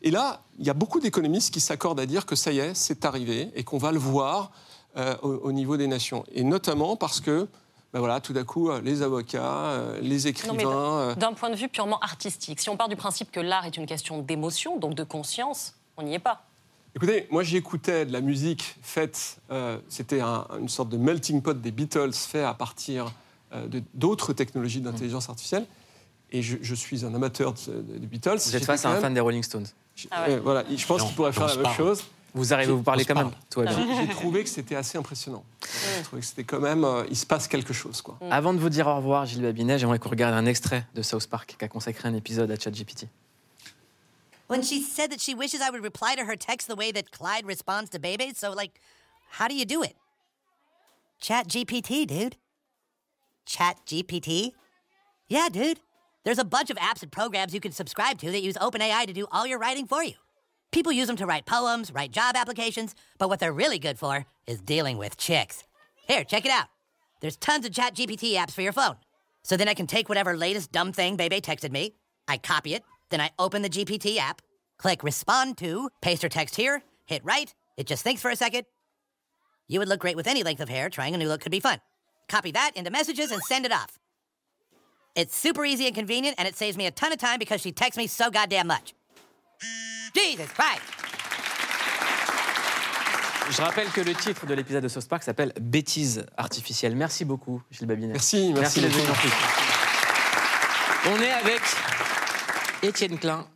[0.02, 2.74] Et là, il y a beaucoup d'économistes qui s'accordent à dire que ça y est,
[2.74, 4.50] c'est arrivé et qu'on va le voir
[4.96, 6.24] euh, au, au niveau des nations.
[6.32, 7.46] Et notamment parce que,
[7.92, 10.54] ben voilà, tout d'un coup, euh, les avocats, euh, les écrivains.
[11.10, 13.76] euh, d'un point de vue purement artistique, si on part du principe que l'art est
[13.76, 16.42] une question d'émotion, donc de conscience, on n'y est pas.
[16.94, 21.58] Écoutez, moi j'écoutais de la musique faite, euh, c'était un- une sorte de melting pot
[21.58, 23.12] des Beatles fait à partir
[23.54, 25.64] euh, d'autres technologies d'intelligence artificielle.
[26.30, 28.32] Et je, je suis un amateur de- de- des Beatles.
[28.32, 29.64] Vous êtes J'étais face à un fan des Rolling Stones.
[30.10, 30.34] Ah ouais.
[30.34, 32.04] Euh, voilà, je pense qu'il pourrait faire la même chose.
[32.34, 33.30] Vous arrivez à vous parler quand même.
[33.30, 33.42] parle.
[33.50, 33.96] Tout va bien.
[33.96, 35.44] J'ai j'ai trouvé que c'était assez impressionnant.
[35.96, 38.18] J'ai trouvé que c'était quand même, euh, il se passe quelque chose, quoi.
[38.30, 41.26] Avant de vous dire au revoir, Gilles Babinet, j'aimerais qu'on regarde un extrait de South
[41.26, 43.08] Park qui a consacré un épisode à ChatGPT.
[44.48, 47.10] When she said that she wishes I would reply to her text the way that
[47.10, 48.80] Clyde responds to babies, so like,
[49.38, 49.94] how do you do it?
[51.20, 52.36] Chat GPT, dude.
[53.44, 54.52] Chat GPT?
[55.28, 55.80] Yeah, dude.
[56.24, 59.12] There's a bunch of apps and programs you can subscribe to that use OpenAI to
[59.12, 60.14] do all your writing for you.
[60.70, 64.26] People use them to write poems, write job applications, but what they're really good for
[64.46, 65.64] is dealing with chicks.
[66.06, 66.66] Here, check it out.
[67.20, 68.96] There's tons of Chat GPT apps for your phone.
[69.42, 71.94] So then I can take whatever latest dumb thing Bebe texted me,
[72.26, 74.42] I copy it, then I open the GPT app,
[74.76, 78.64] click respond to, paste her text here, hit write, it just thinks for a second.
[79.68, 81.60] You would look great with any length of hair, trying a new look could be
[81.60, 81.80] fun.
[82.28, 83.98] Copy that into messages and send it off.
[85.14, 87.72] It's super easy and convenient, and it saves me a ton of time because she
[87.72, 88.94] texts me so goddamn much.
[90.18, 90.82] Jesus Christ!
[93.50, 96.96] Je rappelle que le titre de l'épisode de South Park s'appelle Bêtises artificielles.
[96.96, 98.12] Merci beaucoup, Gilles Babinet.
[98.12, 99.12] Merci, merci d'être venu beaucoup.
[99.12, 99.30] en plus.
[101.10, 101.60] On est avec
[102.82, 103.46] Étienne Klein.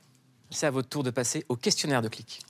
[0.51, 2.41] C'est à votre tour de passer au questionnaire de clic.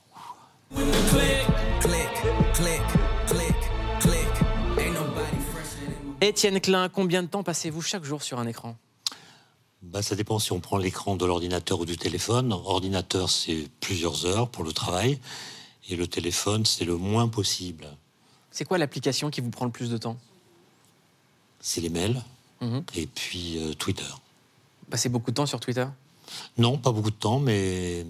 [6.21, 8.77] Étienne Klein, combien de temps passez-vous chaque jour sur un écran?
[9.83, 12.53] Bah, ça dépend si on prend l'écran de l'ordinateur ou du téléphone.
[12.53, 15.19] Ordinateur, c'est plusieurs heures pour le travail.
[15.89, 17.87] Et le téléphone, c'est le moins possible.
[18.51, 20.17] C'est quoi l'application qui vous prend le plus de temps?
[21.59, 22.21] C'est les mails
[22.61, 22.83] Mhm.
[22.95, 24.05] et puis euh, Twitter.
[24.89, 25.85] Passez beaucoup de temps sur Twitter?
[26.57, 28.05] Non, pas beaucoup de temps, mais,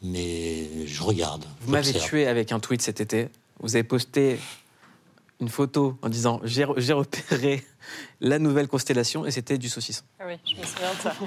[0.00, 1.44] mais je regarde.
[1.62, 3.28] Vous m'avez tué avec un tweet cet été.
[3.60, 4.38] Vous avez posté
[5.40, 7.64] une photo en disant j'ai re- j'ai repéré
[8.20, 10.02] la nouvelle constellation et c'était du saucisson.
[10.18, 11.14] Ah oui, je me souviens de ça.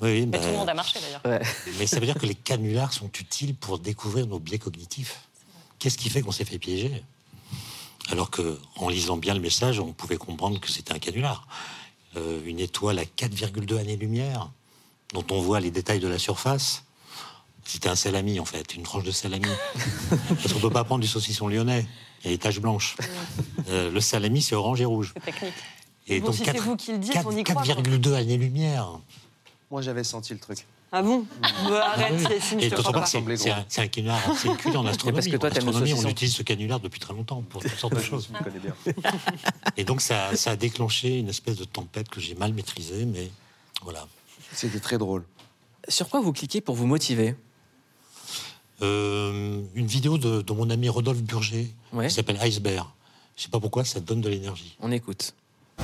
[0.00, 1.42] Oui, oui, Mais bah, tout le monde a marché d'ailleurs.
[1.78, 5.20] Mais ça veut dire que les canulars sont utiles pour découvrir nos biais cognitifs.
[5.78, 7.04] Qu'est-ce qui fait qu'on s'est fait piéger?
[8.10, 11.46] Alors que, en lisant bien le message, on pouvait comprendre que c'était un canular.
[12.16, 14.50] Euh, une étoile à 4,2 années-lumière,
[15.14, 16.84] dont on voit les détails de la surface.
[17.64, 19.48] C'était un salami, en fait, une tranche de salami.
[20.28, 21.86] Parce qu'on ne peut pas prendre du saucisson lyonnais.
[22.24, 22.96] Il y a des taches blanches.
[23.68, 25.12] Euh, le salami, c'est orange et rouge.
[25.14, 25.54] C'est technique.
[26.06, 27.74] Et Bon, donc, si c'est 4 vous qui le dites, on y croit, quoi.
[27.74, 28.88] 4,2 années-lumière.
[29.70, 30.66] Moi, j'avais senti le truc.
[30.92, 31.26] Ah bon
[31.68, 32.22] Bah, Arrête,
[32.70, 33.06] d'autre crois part, pas.
[33.06, 35.16] c'est c'est un, c'est un canular assez cuit en astronomie.
[35.16, 37.96] parce que toi, En astronomie, on utilise ce canular depuis très longtemps pour toutes sortes
[37.96, 38.28] de choses.
[38.32, 38.74] Je connais bien.
[39.76, 43.28] Et donc, ça, ça a déclenché une espèce de tempête que j'ai mal maîtrisée, mais
[43.82, 44.06] voilà.
[44.52, 45.24] C'était très drôle.
[45.88, 47.34] Sur quoi vous cliquez pour vous motiver?
[48.88, 52.08] Euh, une vidéo de, de mon ami Rodolphe Burger, Ouais.
[52.08, 52.86] qui s'appelle Iceberg.
[53.36, 54.76] Je sais pas pourquoi, ça donne de l'énergie.
[54.80, 55.32] On écoute.
[55.78, 55.82] Ah,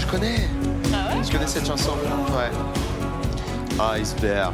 [0.00, 0.48] je connais.
[1.24, 1.92] Je connais cette chanson.
[2.36, 2.50] Ouais.
[4.00, 4.52] Iceberg.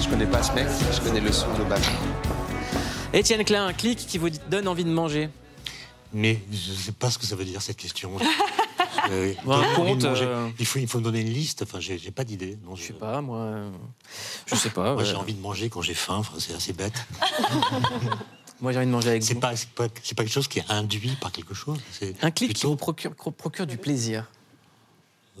[0.00, 1.80] Je connais pas ce mec, je connais le son global.
[3.14, 5.28] Étienne Klein, un clic qui vous donne envie de manger.
[6.12, 8.10] Mais je sais pas ce que ça veut dire cette question.
[9.10, 11.62] Euh, Bon, un compte, euh, il, faut, il faut me donner une liste.
[11.62, 12.58] Enfin, j'ai j'ai pas d'idée.
[12.64, 13.38] Non, Je sais pas, moi.
[13.38, 13.70] euh,
[14.46, 14.92] Je sais pas.
[14.92, 15.04] Moi, ouais.
[15.04, 16.16] j'ai envie de manger quand j'ai faim.
[16.18, 16.94] Enfin, c'est assez bête.
[18.60, 19.40] Moi, j'ai envie de manger avec C'est vous.
[19.40, 21.78] pas, c'est pas, c'est pas quelque chose qui est induit par quelque chose.
[21.90, 24.26] C'est Un clic qui vous procure, procure du plaisir.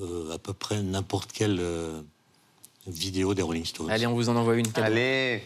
[0.00, 2.00] euh, à peu près n'importe quelle euh,
[2.88, 3.90] vidéo des Rolling Stones.
[3.90, 4.66] Allez, on vous en envoie une.
[4.72, 4.86] cadeau.
[4.86, 5.44] Allez.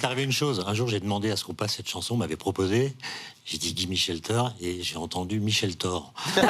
[0.00, 0.64] M'est arrivé une chose.
[0.66, 2.94] Un jour, j'ai demandé à ce qu'on passe cette chanson, on m'avait proposé.
[3.44, 6.12] J'ai dit Guy Michelter et j'ai entendu Michel Thor.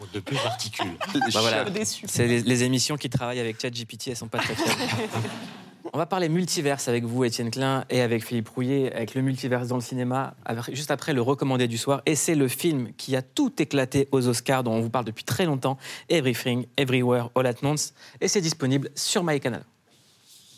[0.00, 0.90] Bon, Depuis, j'articule.
[1.32, 1.64] Bah voilà.
[1.84, 4.76] C'est les, les émissions qui travaillent avec ChatGPT, elles sont pas très fières.
[5.92, 9.68] On va parler multiverse avec vous, Étienne Klein, et avec Philippe Rouillet, avec le multiverse
[9.68, 10.34] dans le cinéma,
[10.72, 12.02] juste après le recommandé du soir.
[12.06, 15.22] Et c'est le film qui a tout éclaté aux Oscars, dont on vous parle depuis
[15.22, 17.94] très longtemps, Everything, Everywhere, All at Once.
[18.20, 19.64] Et c'est disponible sur MyCanal.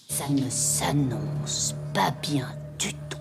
[0.09, 3.19] Ça ne s'annonce pas bien du tout.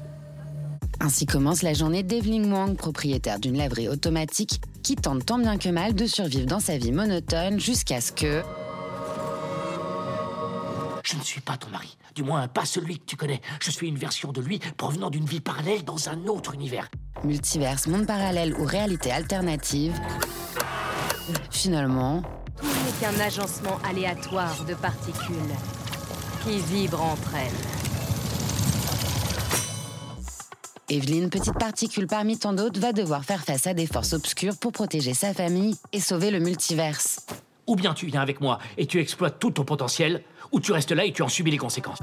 [0.99, 5.69] Ainsi commence la journée d'Evelyn Wang, propriétaire d'une laverie automatique qui tente tant bien que
[5.69, 8.43] mal de survivre dans sa vie monotone jusqu'à ce que...
[11.03, 11.97] Je ne suis pas ton mari.
[12.15, 13.41] Du moins, pas celui que tu connais.
[13.61, 16.89] Je suis une version de lui provenant d'une vie parallèle dans un autre univers.
[17.23, 19.93] Multiverse, monde parallèle ou réalité alternative.
[21.51, 22.21] Finalement,
[22.59, 25.35] Tout n'est qu'un agencement aléatoire de particules
[26.45, 27.51] qui vibrent entre elles.
[30.95, 34.71] Evelyne, petite particule parmi tant d'autres, va devoir faire face à des forces obscures pour
[34.71, 37.25] protéger sa famille et sauver le multiverse.
[37.65, 40.91] Ou bien tu viens avec moi et tu exploites tout ton potentiel, ou tu restes
[40.91, 41.99] là et tu en subis les conséquences.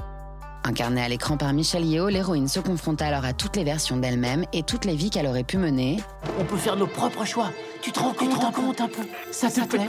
[0.65, 4.45] Incarnée à l'écran par Michelle Yeoh, l'héroïne se confronte alors à toutes les versions d'elle-même
[4.53, 5.97] et toutes les vies qu'elle aurait pu mener.
[6.39, 7.51] On peut faire nos propres choix.
[7.81, 9.87] Tu te rends compte, compte un peu Ça te plaît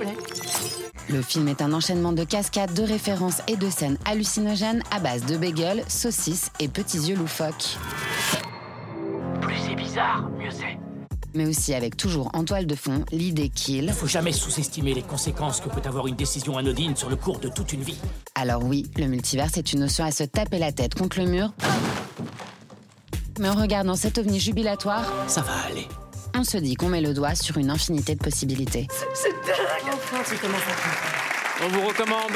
[1.08, 5.24] Le film est un enchaînement de cascades, de références et de scènes hallucinogènes à base
[5.26, 7.76] de bagels, saucisses et petits yeux loufoques.
[9.40, 10.73] Plus c'est bizarre, mieux c'est.
[11.34, 13.92] Mais aussi avec toujours en toile de fond l'idée qu'il...
[13.92, 17.48] Faut jamais sous-estimer les conséquences que peut avoir une décision anodine sur le cours de
[17.48, 17.98] toute une vie.
[18.36, 21.52] Alors oui, le multiverse est une notion à se taper la tête contre le mur.
[23.40, 25.88] Mais en regardant cet ovni jubilatoire, Ça va aller.
[26.36, 28.86] on se dit qu'on met le doigt sur une infinité de possibilités.
[29.14, 29.94] C'est dingue
[31.64, 32.32] On vous recommande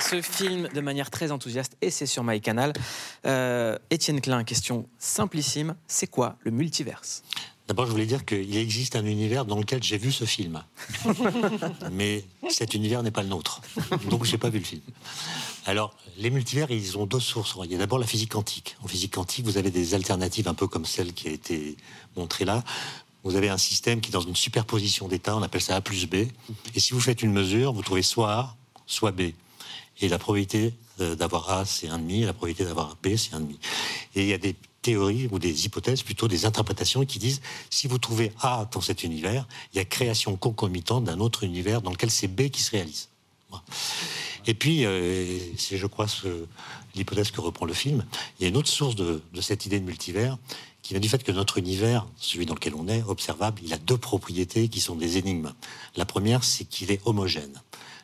[0.00, 2.72] ce film de manière très enthousiaste et c'est sur MyCanal.
[3.26, 5.76] Euh, Étienne Klein, question simplissime.
[5.86, 7.22] C'est quoi le multiverse?
[7.66, 10.62] D'abord, je voulais dire qu'il existe un univers dans lequel j'ai vu ce film.
[11.92, 13.62] Mais cet univers n'est pas le nôtre.
[14.10, 14.82] Donc, j'ai pas vu le film.
[15.64, 17.56] Alors, les multivers, ils ont deux sources.
[17.64, 18.76] Il y a d'abord la physique quantique.
[18.82, 21.76] En physique quantique, vous avez des alternatives un peu comme celle qui a été
[22.16, 22.62] montrée là.
[23.22, 26.06] Vous avez un système qui est dans une superposition d'états, on appelle ça A plus
[26.06, 26.26] B.
[26.74, 29.32] Et si vous faites une mesure, vous trouvez soit A, soit B.
[30.02, 33.54] Et la probabilité euh, d'avoir A, c'est 1,5, et la probabilité d'avoir B, c'est 1,5.
[34.16, 37.88] Et il y a des théories ou des hypothèses, plutôt des interprétations qui disent si
[37.88, 41.90] vous trouvez A dans cet univers, il y a création concomitante d'un autre univers dans
[41.90, 43.08] lequel c'est B qui se réalise.
[44.46, 46.46] Et puis, euh, c'est je crois ce-
[46.94, 48.04] l'hypothèse que reprend le film,
[48.38, 50.36] il y a une autre source de, de cette idée de multivers
[50.82, 53.78] qui vient du fait que notre univers, celui dans lequel on est, observable, il a
[53.78, 55.52] deux propriétés qui sont des énigmes.
[55.96, 57.62] La première, c'est qu'il est homogène.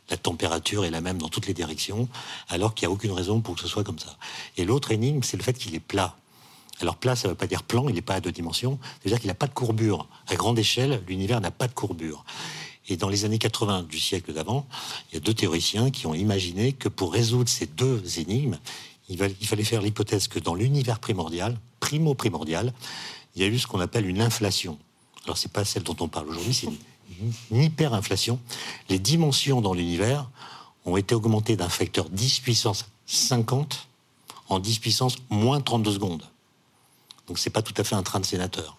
[0.08, 2.08] La température est la même dans toutes les directions,
[2.48, 4.16] alors qu'il n'y a aucune raison pour que ce soit comme ça.
[4.56, 6.16] Et l'autre énigme, c'est le fait qu'il est plat.
[6.80, 9.20] Alors plat, ça ne veut pas dire plan, il n'est pas à deux dimensions, c'est-à-dire
[9.20, 10.06] qu'il n'a pas de courbure.
[10.28, 12.24] À grande échelle, l'univers n'a pas de courbure.
[12.88, 14.66] Et dans les années 80 du siècle d'avant,
[15.10, 18.58] il y a deux théoriciens qui ont imaginé que pour résoudre ces deux énigmes,
[19.08, 22.72] il, fallait faire l'hypothèse que dans l'univers primordial, primo-primordial,
[23.34, 24.78] il y a eu ce qu'on appelle une inflation.
[25.24, 26.68] Alors c'est pas celle dont on parle aujourd'hui, c'est
[27.50, 28.38] une hyperinflation.
[28.88, 30.30] Les dimensions dans l'univers
[30.86, 33.88] ont été augmentées d'un facteur 10 puissance 50
[34.48, 36.24] en 10 puissance moins 32 secondes.
[37.30, 38.76] Donc c'est pas tout à fait un train de sénateur.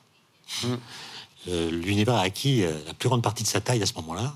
[1.47, 4.35] Euh, L'univers a acquis euh, la plus grande partie de sa taille à ce moment-là.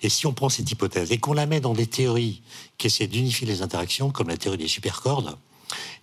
[0.00, 2.40] Et si on prend cette hypothèse et qu'on la met dans des théories
[2.78, 5.36] qui essaient d'unifier les interactions, comme la théorie des supercordes,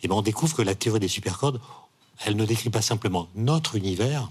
[0.03, 1.61] eh ben on découvre que la théorie des supercordes,
[2.25, 4.29] elle ne décrit pas simplement notre univers,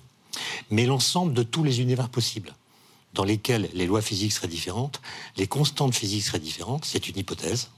[0.68, 2.54] mais l'ensemble de tous les univers possibles,
[3.14, 5.00] dans lesquels les lois physiques seraient différentes,
[5.38, 6.84] les constantes physiques seraient différentes.
[6.84, 7.70] C'est une hypothèse.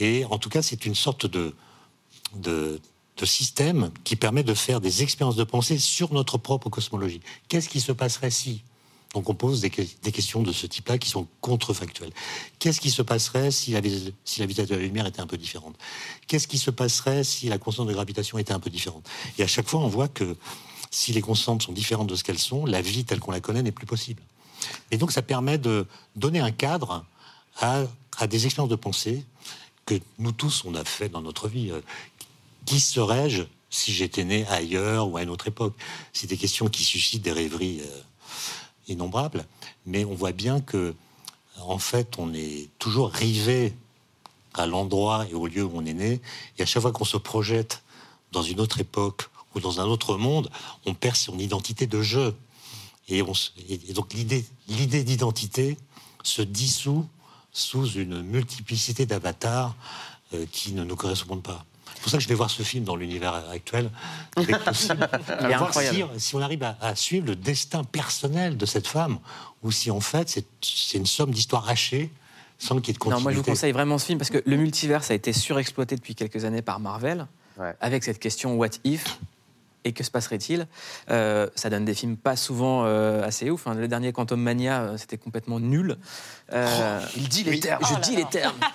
[0.00, 1.54] Et en tout cas, c'est une sorte de,
[2.34, 2.78] de,
[3.20, 7.20] de système qui permet de faire des expériences de pensée sur notre propre cosmologie.
[7.48, 8.62] Qu'est-ce qui se passerait si
[9.12, 12.12] donc on pose des, que- des questions de ce type-là qui sont contrefactuelles.
[12.60, 13.80] Qu'est-ce qui se passerait si la,
[14.24, 15.74] si la vitesse de la lumière était un peu différente?
[16.28, 19.04] Qu'est-ce qui se passerait si la constante de gravitation était un peu différente?
[19.36, 20.36] Et à chaque fois, on voit que
[20.92, 23.64] si les constantes sont différentes de ce qu'elles sont, la vie telle qu'on la connaît
[23.64, 24.22] n'est plus possible.
[24.92, 27.04] Et donc ça permet de donner un cadre
[27.56, 27.82] à,
[28.16, 29.24] à des expériences de pensée
[29.86, 31.72] que nous tous, on a fait dans notre vie.
[32.70, 35.74] Qui serais-je si j'étais né ailleurs ou à une autre époque?
[36.12, 38.02] C'est des questions qui suscitent des rêveries euh,
[38.86, 39.44] innombrables,
[39.86, 40.94] mais on voit bien que,
[41.58, 43.74] en fait, on est toujours rivé
[44.54, 46.20] à l'endroit et au lieu où on est né,
[46.58, 47.82] et à chaque fois qu'on se projette
[48.30, 50.48] dans une autre époque ou dans un autre monde,
[50.86, 52.36] on perd son identité de jeu.
[53.08, 53.32] Et, on
[53.68, 55.76] et- donc l'idée, l'idée d'identité
[56.22, 57.04] se dissout
[57.50, 59.74] sous une multiplicité d'avatars
[60.34, 61.64] euh, qui ne nous correspondent pas.
[62.00, 63.90] C'est pour ça que je vais voir ce film dans l'univers actuel.
[64.34, 65.06] dès que possible.
[65.42, 65.74] Il est voir
[66.16, 69.18] si, on arrive à, à suivre le destin personnel de cette femme,
[69.62, 72.10] ou si en fait c'est c'est une somme d'histoires hachées
[72.58, 73.18] sans qu'il y ait de continuité.
[73.18, 75.94] Non, moi je vous conseille vraiment ce film parce que le multivers a été surexploité
[75.94, 77.26] depuis quelques années par Marvel
[77.80, 79.18] avec cette question What if?
[79.84, 80.66] Et que se passerait-il?
[81.10, 83.66] Euh, Ça donne des films pas souvent euh, assez ouf.
[83.66, 83.74] hein.
[83.74, 85.96] Le dernier Quantum Mania, euh, c'était complètement nul.
[86.52, 87.82] Euh, il dit les termes.
[87.88, 88.18] Je Oh dis là.
[88.18, 88.56] les termes.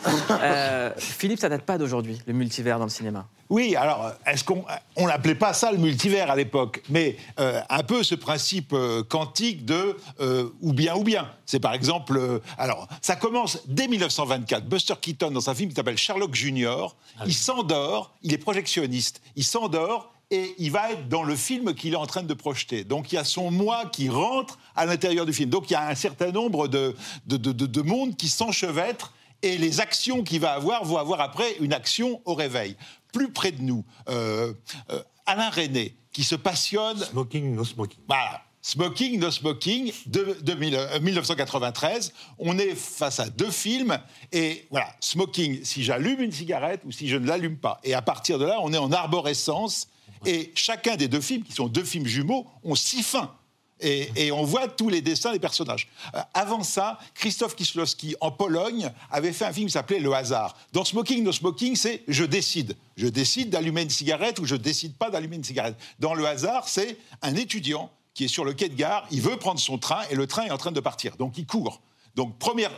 [0.42, 3.28] Euh, Philippe, ça date pas d'aujourd'hui, le multivers dans le cinéma.
[3.50, 4.66] Oui, alors, est-ce qu'on
[4.96, 6.82] on l'appelait pas ça le multivers à l'époque?
[6.90, 11.30] Mais euh, un peu ce principe euh, quantique de euh, ou bien ou bien.
[11.46, 14.66] C'est par exemple, euh, alors, ça commence dès 1924.
[14.66, 19.44] Buster Keaton, dans un film qui s'appelle Sherlock Junior, il s'endort, il est projectionniste, il
[19.44, 22.84] s'endort et il va être dans le film qu'il est en train de projeter.
[22.84, 25.50] Donc il y a son moi qui rentre à l'intérieur du film.
[25.50, 26.96] Donc il y a un certain nombre de,
[27.28, 31.22] de, de, de- de mondes qui s'enchevêtrent et les actions qu'il va avoir vont avoir
[31.22, 32.76] après une action au réveil.
[33.14, 34.54] Plus près de nous, euh,
[34.92, 36.98] euh, Alain René, qui se passionne...
[36.98, 38.00] Smoking, no smoking.
[38.08, 38.42] Voilà.
[38.62, 42.14] Smoking, no smoking, de, de mille- euh, 1993.
[42.40, 43.98] On est face à deux films.
[44.32, 47.80] Et voilà, smoking, si j'allume une cigarette ou si je ne l'allume pas.
[47.84, 49.88] Et à partir de là, on est en arborescence.
[50.26, 53.34] Et chacun des deux films, qui sont deux films jumeaux, ont six fins.
[53.82, 55.90] Et, on voit tous les dessins des personnages.
[56.16, 60.58] Euh, avant ça, Christophe Kieslowski, en Pologne, avait fait un film qui s'appelait Le hasard.
[60.72, 62.76] Dans Smoking, No Smoking, c'est je décide.
[62.96, 65.76] Je décide d'allumer une cigarette ou je décide pas d'allumer une cigarette.
[66.00, 69.38] Dans Le hasard, c'est un étudiant qui est sur le quai de gare, il veut
[69.38, 71.18] prendre son train et le train est en train de partir.
[71.18, 71.82] Donc il court.
[72.16, 72.72] Donc première,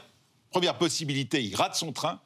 [0.50, 2.20] première possibilité, il rate son train.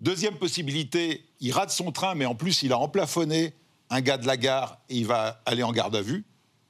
[0.00, 3.54] Deuxième possibilité, il rate son train, mais en plus il a emplafonné
[3.90, 6.24] un gars de la gare il va aller en garde à vue.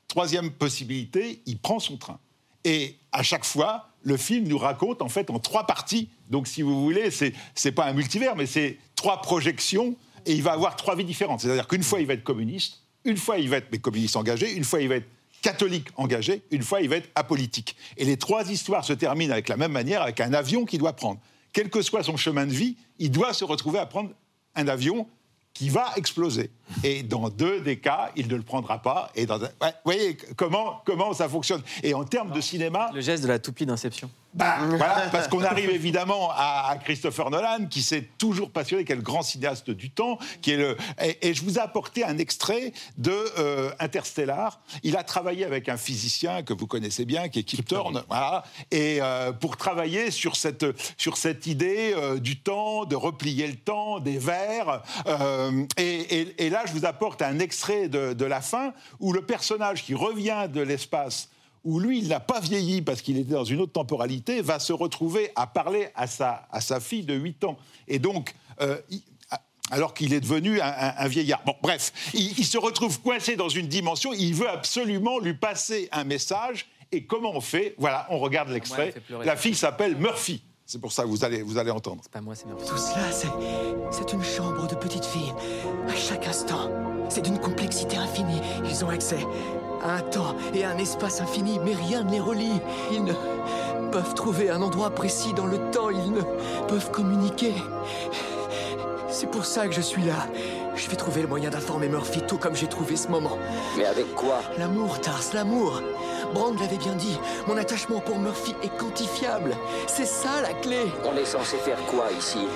[0.07, 2.18] Troisième possibilité, il prend son train.
[2.64, 6.09] Et à chaque fois, le film nous raconte en fait en trois parties.
[6.31, 10.42] Donc si vous voulez, c'est c'est pas un multivers, mais c'est trois projections et il
[10.42, 11.40] va avoir trois vies différentes.
[11.40, 14.52] C'est-à-dire qu'une fois il va être communiste, une fois il va être mais communiste engagé,
[14.54, 15.09] une fois il va être
[15.42, 17.76] catholique engagé, une fois il va être apolitique.
[17.96, 20.94] Et les trois histoires se terminent avec la même manière, avec un avion qu'il doit
[20.94, 21.20] prendre.
[21.52, 24.11] Quel que soit son chemin de vie, il doit se retrouver à prendre
[24.54, 25.07] un avion
[25.58, 26.50] qui va exploser.
[26.84, 29.10] Et dans deux des cas, il ne le prendra pas.
[29.16, 31.62] Et dans ouais, vous voyez comment, comment ça fonctionne.
[31.82, 32.90] Et en termes de cinéma...
[32.94, 34.08] Le geste de la toupie d'Inception.
[34.34, 38.92] Bah, voilà, parce qu'on arrive évidemment à, à Christopher Nolan, qui s'est toujours passionné, qui
[38.92, 40.76] est le grand cinéaste du temps, qui est le.
[41.02, 44.60] Et, et je vous ai apporté un extrait de euh, Interstellar.
[44.82, 48.44] Il a travaillé avec un physicien que vous connaissez bien, qui est Kip Thorne, voilà,
[48.70, 50.66] et euh, pour travailler sur cette
[50.98, 54.82] sur cette idée euh, du temps, de replier le temps, des vers.
[55.78, 59.22] et, et- et là, je vous apporte un extrait de, de la fin où le
[59.22, 61.30] personnage qui revient de l'espace
[61.64, 64.72] où lui, il n'a pas vieilli parce qu'il était dans une autre temporalité, va se
[64.72, 67.56] retrouver à parler à sa, à sa fille de 8 ans.
[67.88, 69.02] Et donc, euh, il-
[69.70, 71.42] alors qu'il est devenu un, un- un vieillard.
[71.44, 75.88] Bon, bref, il, il se retrouve coincé dans une dimension, il veut absolument lui passer
[75.92, 76.66] un message.
[76.90, 77.74] Et comment on fait?
[77.76, 78.94] Voilà, on regarde l'extrait.
[79.24, 80.42] La fille s'appelle Murphy.
[80.64, 82.00] C'est pour ça que vous allez, vous allez entendre.
[82.02, 82.66] C'est pas moi, c'est Murphy.
[82.66, 83.10] Tout cela.
[83.90, 85.32] C'est une chambre de petite fille.
[85.86, 86.70] À chaque instant.
[87.08, 88.40] C'est d'une complexité infinie.
[88.64, 89.26] Ils ont accès
[89.82, 92.60] à un temps et à un espace infini, mais rien ne les relie.
[92.92, 93.12] Ils ne
[93.90, 95.90] peuvent trouver un endroit précis dans le temps.
[95.90, 96.22] Ils ne
[96.68, 97.54] peuvent communiquer.
[99.08, 100.26] C'est pour ça que je suis là.
[100.76, 103.36] Je vais trouver le moyen d'informer Murphy, tout comme j'ai trouvé ce moment.
[103.76, 104.40] Mais avec quoi?
[104.58, 105.82] L'amour, Tars, l'amour.
[106.34, 107.18] Brand l'avait bien dit.
[107.48, 109.56] Mon attachement pour Murphy est quantifiable.
[109.88, 110.82] C'est ça la clé.
[111.04, 112.46] On est censé faire quoi ici?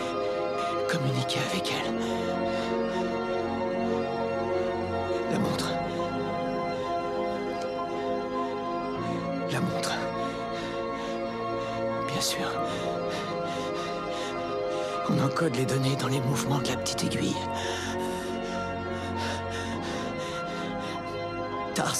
[0.88, 1.94] Communiquer avec elle.
[15.32, 17.34] Encode les données dans les mouvements de la petite aiguille.
[21.74, 21.96] Tars,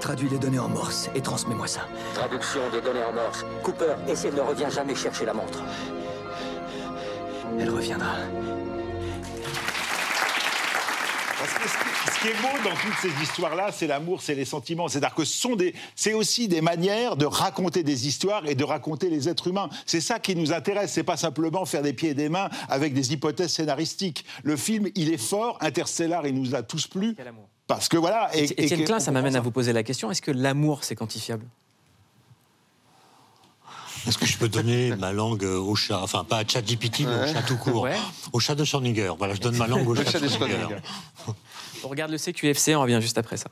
[0.00, 1.82] traduis les données en morse et transmets-moi ça.
[2.14, 3.44] Traduction des données en morse.
[3.62, 5.62] Cooper, essaie ne reviens jamais chercher la montre.
[7.60, 8.16] Elle reviendra.
[11.66, 14.88] Ce qui- est beau dans toutes ces histoires-là, c'est l'amour, c'est les sentiments.
[14.88, 18.64] C'est-à-dire que ce sont des, c'est aussi des manières de raconter des histoires et de
[18.64, 19.68] raconter les êtres humains.
[19.86, 20.92] C'est ça qui nous intéresse.
[20.92, 24.24] C'est pas simplement faire des pieds et des mains avec des hypothèses scénaristiques.
[24.42, 25.58] Le film, il est fort.
[25.60, 27.16] Interstellar, il nous a tous plu.
[27.66, 28.30] Parce que voilà.
[28.36, 31.46] Et, et Klein, ça m'amène à vous poser la question est-ce que l'amour, c'est quantifiable?
[34.06, 36.00] Est-ce que je peux donner ma langue au chat?
[36.00, 37.82] Enfin, pas à ChatGPT, mais au chat tout court.
[37.82, 37.96] Ouais.
[38.32, 39.12] Au chat de Schrödinger.
[39.18, 40.76] Voilà, je donne ma langue au chat, de Schrödinger.
[41.84, 43.48] On regarde le CQFC, on revient juste après ça.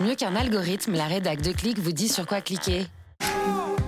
[0.00, 2.86] Mieux qu'un algorithme, la rédac de clic vous dit sur quoi cliquer.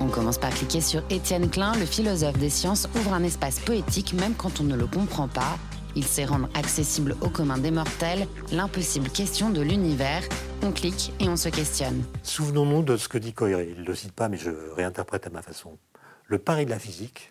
[0.00, 4.12] On commence par cliquer sur Étienne Klein, le philosophe des sciences ouvre un espace poétique
[4.14, 5.58] même quand on ne le comprend pas.
[5.94, 10.22] Il sait rendre accessible au commun des mortels l'impossible question de l'univers.
[10.62, 12.04] On clique et on se questionne.
[12.22, 13.68] Souvenons-nous de ce que dit Coiré.
[13.76, 15.78] Il ne le cite pas, mais je réinterprète à ma façon.
[16.26, 17.30] Le pari de la physique,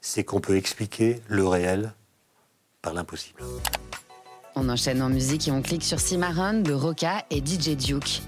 [0.00, 1.92] c'est qu'on peut expliquer le réel
[2.82, 3.42] par l'impossible.
[4.54, 8.22] On enchaîne en musique et on clique sur Cimarron de Roca et DJ Duke.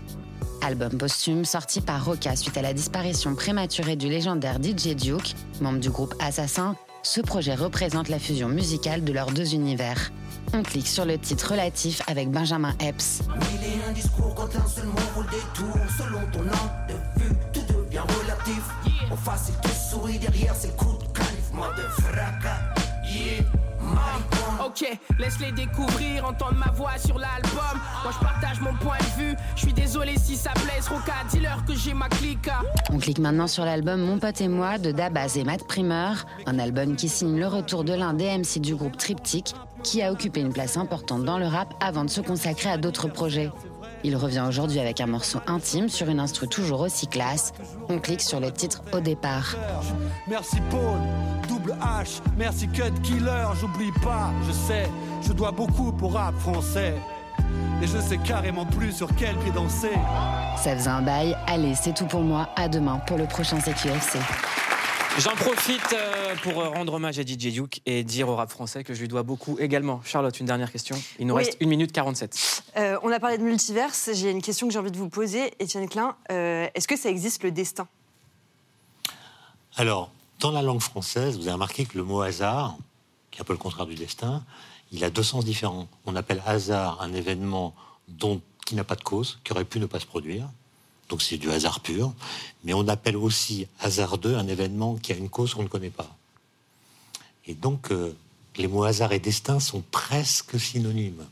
[0.62, 5.80] Album posthume sorti par Roca suite à la disparition prématurée du légendaire DJ Duke, membre
[5.80, 10.12] du groupe Assassin, ce projet représente la fusion musicale de leurs deux univers.
[10.52, 13.22] On clique sur le titre relatif avec Benjamin Epps.
[13.28, 15.74] Mille et un discours quand un seul mot vaut le détour.
[15.96, 18.62] Selon ton angle de vue, tout devient relatif.
[19.10, 21.09] En face, il te sourit, derrière, c'est le coup de
[21.50, 21.54] canif.
[21.54, 22.60] Moi de fracas,
[23.04, 23.44] yeah.
[24.64, 24.86] Ok,
[25.18, 27.80] laisse-les découvrir, entendre ma voix sur l'album.
[28.04, 29.36] Moi je partage mon point de vue.
[29.56, 30.88] Je suis désolé si ça blesse.
[30.88, 32.48] Roca, dis-leur que j'ai ma clique.
[32.92, 36.12] On clique maintenant sur l'album Mon pote et moi de Dabaz et Matt Primer,
[36.46, 40.12] un album qui signe le retour de l'un des MC du groupe Triptych, qui a
[40.12, 43.50] occupé une place importante dans le rap avant de se consacrer à d'autres projets.
[44.02, 47.52] Il revient aujourd'hui avec un morceau intime sur une instru toujours aussi classe.
[47.88, 49.56] On clique sur le titre au départ.
[50.26, 50.98] Merci Paul,
[51.48, 54.88] double H, merci Cut Killer, j'oublie pas, je sais,
[55.26, 56.94] je dois beaucoup pour rap français.
[57.82, 59.92] Et je sais carrément plus sur quel pied danser.
[60.56, 64.18] Ça faisait un bail, allez, c'est tout pour moi, à demain pour le prochain CQFC.
[65.20, 68.94] J'en profite euh, pour rendre hommage à DJ Duke et dire au rap français que
[68.94, 70.00] je lui dois beaucoup également.
[70.02, 70.96] Charlotte, une dernière question.
[71.18, 71.44] Il nous Oui.
[71.44, 72.62] reste 1 minute 47.
[72.78, 74.08] Euh, on a parlé de multiverse.
[74.14, 75.52] J'ai une question que j'ai envie de vous poser.
[75.58, 77.86] Étienne Klein, euh, est-ce que ça existe le destin?
[79.76, 82.76] Alors, dans la langue française, vous avez remarqué que le mot hasard,
[83.30, 84.42] qui est un peu le contraire du destin,
[84.90, 85.86] il a deux sens différents.
[86.06, 87.74] On appelle hasard un événement
[88.08, 90.48] dont, qui n'a pas de cause, qui aurait pu ne pas se produire.
[91.10, 92.14] Donc c'est du hasard pur.
[92.64, 96.16] Mais on appelle aussi hasardeux un événement qui a une cause qu'on ne connaît pas.
[97.46, 98.14] Et donc, euh,
[98.56, 101.26] les mots hasard et destin sont presque synonymes.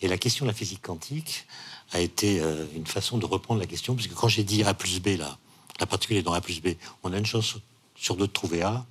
[0.00, 1.46] Et la question de la physique quantique
[1.92, 5.00] a été euh, une façon de reprendre la question, puisque quand j'ai dit A plus
[5.00, 5.36] B, là,
[5.78, 6.68] la particule est dans A plus B,
[7.02, 7.56] on a une chance
[7.96, 8.84] sur deux de trouver A,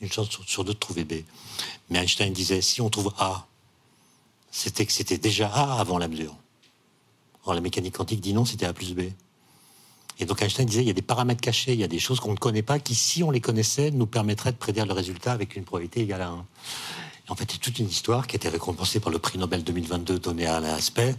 [0.00, 1.24] une chance sur- deux de trouver B.
[1.90, 3.46] Mais Einstein disait, si on trouve A,
[4.50, 6.34] c'était que c'était déjà A avant la mesure.
[7.44, 9.10] Or, la mécanique quantique dit non, c'était A plus B.
[10.20, 12.18] Et donc Einstein disait, il y a des paramètres cachés, il y a des choses
[12.18, 15.32] qu'on ne connaît pas, qui, si on les connaissait, nous permettraient de prédire le résultat
[15.32, 16.36] avec une probabilité égale à 1.
[17.28, 19.62] Et en fait, c'est toute une histoire qui a été récompensée par le prix Nobel
[19.62, 21.14] 2022 donné à Alain Aspect.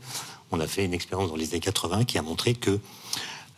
[0.52, 2.80] On a fait une expérience dans les années 80 qui a montré que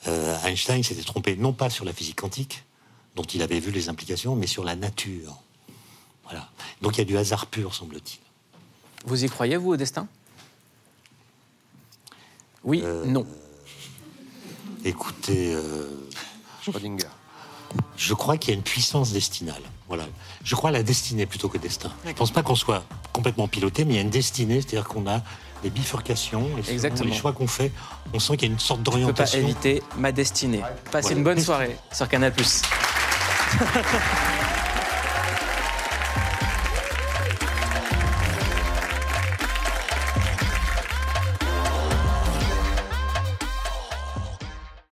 [0.08, 2.64] euh, Einstein s'était trompé non pas sur la physique quantique,
[3.16, 5.42] dont il avait vu les implications, mais sur la nature.
[6.26, 6.50] Voilà.
[6.82, 8.20] Donc il y a du hasard pur, semble-t-il.
[9.06, 10.08] Vous y croyez, vous, au destin?
[12.64, 13.26] Oui, non.
[14.84, 15.90] Écoutez, euh,
[17.98, 19.62] je crois qu'il y a une puissance destinale.
[19.88, 20.04] Voilà.
[20.44, 21.92] Je crois à la destinée plutôt que destin.
[22.04, 24.88] Je ne pense pas qu'on soit complètement piloté, mais il y a une destinée, c'est-à-dire
[24.88, 25.22] qu'on a
[25.64, 27.10] des bifurcations, Exactement.
[27.10, 27.72] les choix qu'on fait,
[28.14, 29.40] on sent qu'il y a une sorte Je ne peux pas d'orientation.
[29.40, 30.62] éviter ma destinée.
[30.92, 31.18] Passez Voilà.
[31.18, 32.34] une bonne soirée sur Canal+.